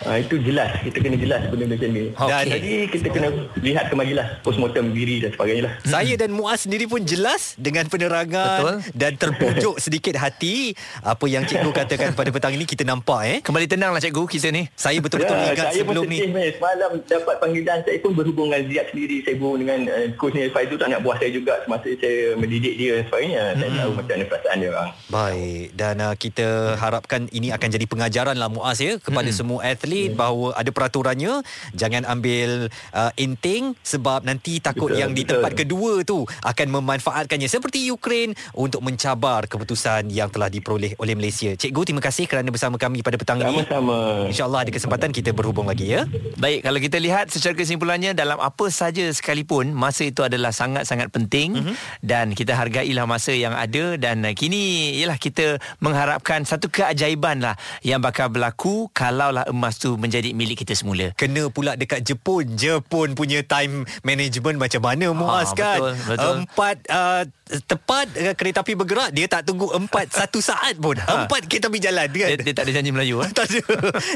Ha, 0.07 0.23
itu 0.23 0.39
jelas 0.39 0.71
kita 0.87 1.03
kena 1.03 1.17
jelas 1.19 1.41
benda 1.51 1.65
macam 1.67 1.89
ni. 1.91 2.03
Okay. 2.15 2.31
Dan 2.31 2.45
jadi 2.47 2.73
kita 2.87 3.07
kena 3.11 3.27
lihat 3.59 3.85
ke 3.91 3.95
majalah 3.99 4.27
postmortem 4.39 4.95
diri 4.95 5.19
dan 5.19 5.35
sebagainya 5.35 5.63
lah. 5.67 5.73
Saya 5.83 6.13
dan 6.15 6.31
Muaz 6.31 6.63
sendiri 6.63 6.87
pun 6.87 7.03
jelas 7.03 7.59
dengan 7.59 7.91
penerangan 7.91 8.63
Betul. 8.63 8.75
dan 8.95 9.11
terpujuk 9.19 9.75
sedikit 9.83 10.15
hati 10.15 10.71
apa 11.03 11.25
yang 11.27 11.43
cikgu 11.43 11.71
katakan 11.75 12.15
pada 12.15 12.31
petang 12.31 12.55
ini 12.55 12.63
kita 12.63 12.87
nampak 12.87 13.21
eh. 13.27 13.37
Kembali 13.43 13.67
tenanglah 13.67 13.99
cikgu 13.99 14.23
kita 14.31 14.47
ni. 14.55 14.71
Saya 14.79 15.03
betul-betul 15.03 15.35
ya, 15.35 15.51
ingat 15.51 15.75
saya 15.75 15.83
sebelum 15.83 16.03
ni. 16.07 16.23
Saya 16.23 16.51
semalam 16.55 16.91
dapat 17.03 17.35
panggilan 17.43 17.77
saya 17.83 17.97
pun 17.99 18.11
berhubung 18.15 18.47
dengan 18.47 18.63
Ziad 18.71 18.85
sendiri 18.95 19.17
saya 19.27 19.35
berhubung 19.35 19.59
dengan 19.67 19.79
uh, 19.91 20.07
coach 20.15 20.33
ni 20.39 20.47
Faizu 20.47 20.79
tak 20.79 20.87
nak 20.87 21.03
buah 21.03 21.19
saya 21.19 21.31
juga 21.35 21.53
semasa 21.67 21.91
saya 21.99 22.39
mendidik 22.39 22.79
dia 22.79 23.03
dan 23.03 23.03
sebagainya. 23.11 23.41
Hmm. 23.43 23.59
Saya 23.59 23.69
tahu 23.75 23.91
macam 23.91 24.13
mana 24.15 24.25
perasaan 24.31 24.55
dia 24.55 24.69
orang. 24.71 24.89
Baik 25.11 25.65
dan 25.75 25.95
uh, 25.99 26.15
kita 26.15 26.47
harapkan 26.79 27.21
ini 27.35 27.51
akan 27.51 27.67
jadi 27.67 27.85
pengajaran 27.91 28.39
lah 28.39 28.47
Muaz 28.47 28.79
ya 28.79 28.95
kepada 29.03 29.27
hmm. 29.27 29.35
semua 29.35 29.59
atlet 29.67 29.96
hmm. 30.05 30.13
bahawa 30.13 30.47
ada 30.53 30.69
peraturannya 30.69 31.33
jangan 31.73 32.05
ambil 32.05 32.69
uh, 32.93 33.11
inting 33.17 33.73
sebab 33.81 34.21
nanti 34.21 34.61
takut 34.61 34.93
betul, 34.93 35.01
yang 35.01 35.11
di 35.17 35.25
tempat 35.25 35.57
kedua 35.57 36.05
tu 36.05 36.23
akan 36.45 36.67
memanfaatkannya 36.77 37.49
seperti 37.49 37.89
Ukraine 37.89 38.37
untuk 38.53 38.85
mencabar 38.85 39.49
keputusan 39.49 40.13
yang 40.13 40.29
telah 40.29 40.53
diperoleh 40.53 40.93
oleh 41.01 41.13
Malaysia. 41.17 41.53
Cikgu 41.57 41.81
terima 41.89 42.03
kasih 42.03 42.29
kerana 42.29 42.53
bersama 42.53 42.77
kami 42.77 43.01
pada 43.01 43.17
petang 43.17 43.41
ini. 43.41 43.65
Sama-sama. 43.65 44.29
Insya-Allah 44.29 44.59
ada 44.67 44.71
kesempatan 44.71 45.09
kita 45.09 45.33
berhubung 45.33 45.65
lagi 45.65 45.89
ya. 45.89 46.05
Baik 46.37 46.67
kalau 46.67 46.79
kita 46.83 46.97
lihat 47.01 47.33
secara 47.33 47.57
kesimpulannya 47.57 48.13
dalam 48.13 48.37
apa 48.37 48.67
saja 48.69 49.07
sekalipun 49.09 49.71
masa 49.71 50.05
itu 50.05 50.21
adalah 50.21 50.51
sangat-sangat 50.51 51.09
penting 51.09 51.57
mm-hmm. 51.57 51.75
dan 52.03 52.35
kita 52.35 52.53
hargailah 52.53 53.07
masa 53.07 53.33
yang 53.33 53.55
ada 53.55 53.95
dan 53.95 54.21
kini 54.35 54.97
ialah 54.99 55.17
kita 55.17 55.61
mengharapkan 55.79 56.43
satu 56.43 56.67
keajaiban 56.67 57.41
lah 57.41 57.55
yang 57.81 58.03
bakal 58.03 58.27
berlaku 58.27 58.91
kalaulah 58.91 59.47
emas 59.47 59.76
tu 59.77 59.95
menjadi 59.95 60.33
milik 60.33 60.65
kita 60.65 60.73
semula. 60.73 61.13
Kena 61.13 61.47
pula 61.53 61.77
dekat 61.77 62.03
Jepun. 62.03 62.57
Jepun 62.57 63.13
punya 63.13 63.45
time 63.45 63.85
management 64.01 64.57
macam 64.57 64.81
mana 64.83 65.13
Muaz 65.13 65.53
ha, 65.53 65.57
kan? 65.57 65.79
Betul, 65.79 65.93
betul. 66.09 66.33
Empat 66.43 66.77
uh, 66.89 67.23
tepat 67.65 68.07
uh, 68.15 68.33
kereta 68.35 68.61
api 68.61 68.73
bergerak 68.75 69.09
dia 69.15 69.25
tak 69.25 69.47
tunggu 69.47 69.71
empat 69.73 70.11
satu 70.19 70.39
saat 70.43 70.77
pun. 70.77 70.95
Ha. 70.99 71.25
Empat 71.25 71.47
kereta 71.47 71.71
api 71.71 71.79
jalan 71.79 72.07
kan? 72.07 72.29
Dia, 72.33 72.37
dia 72.37 72.53
tak 72.53 72.63
ada 72.67 72.71
janji 72.79 72.91
Melayu. 72.91 73.23
Eh? 73.23 73.29
tak 73.37 73.47
ada. 73.49 73.61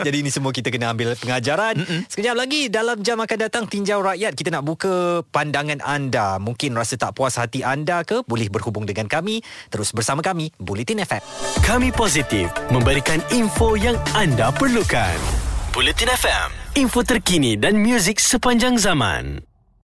Jadi 0.06 0.18
ini 0.22 0.30
semua 0.30 0.52
kita 0.52 0.70
kena 0.70 0.92
ambil 0.92 1.16
pengajaran. 1.16 1.80
Mm-mm. 1.82 2.02
Sekejap 2.08 2.36
lagi 2.36 2.68
dalam 2.68 3.00
jam 3.02 3.20
akan 3.20 3.38
datang 3.38 3.64
tinjau 3.68 4.00
rakyat 4.04 4.34
kita 4.36 4.50
nak 4.52 4.64
buka 4.64 5.24
pandangan 5.32 5.80
anda. 5.84 6.38
Mungkin 6.38 6.76
rasa 6.76 7.00
tak 7.00 7.16
puas 7.16 7.36
hati 7.40 7.64
anda 7.64 8.04
ke? 8.04 8.24
Boleh 8.28 8.48
berhubung 8.48 8.84
dengan 8.84 9.08
kami. 9.08 9.44
Terus 9.72 9.92
bersama 9.92 10.24
kami 10.24 10.52
Bulletin 10.60 11.04
FM. 11.04 11.22
Kami 11.64 11.90
positif 11.94 12.52
memberikan 12.74 13.20
info 13.32 13.76
yang 13.80 13.96
anda 14.14 14.50
perlukan. 14.52 15.18
Bulletin 15.72 16.12
FM, 16.12 16.50
info 16.84 17.00
terkini 17.00 17.56
dan 17.56 17.80
muzik 17.80 18.20
sepanjang 18.20 18.76
zaman. 18.76 19.51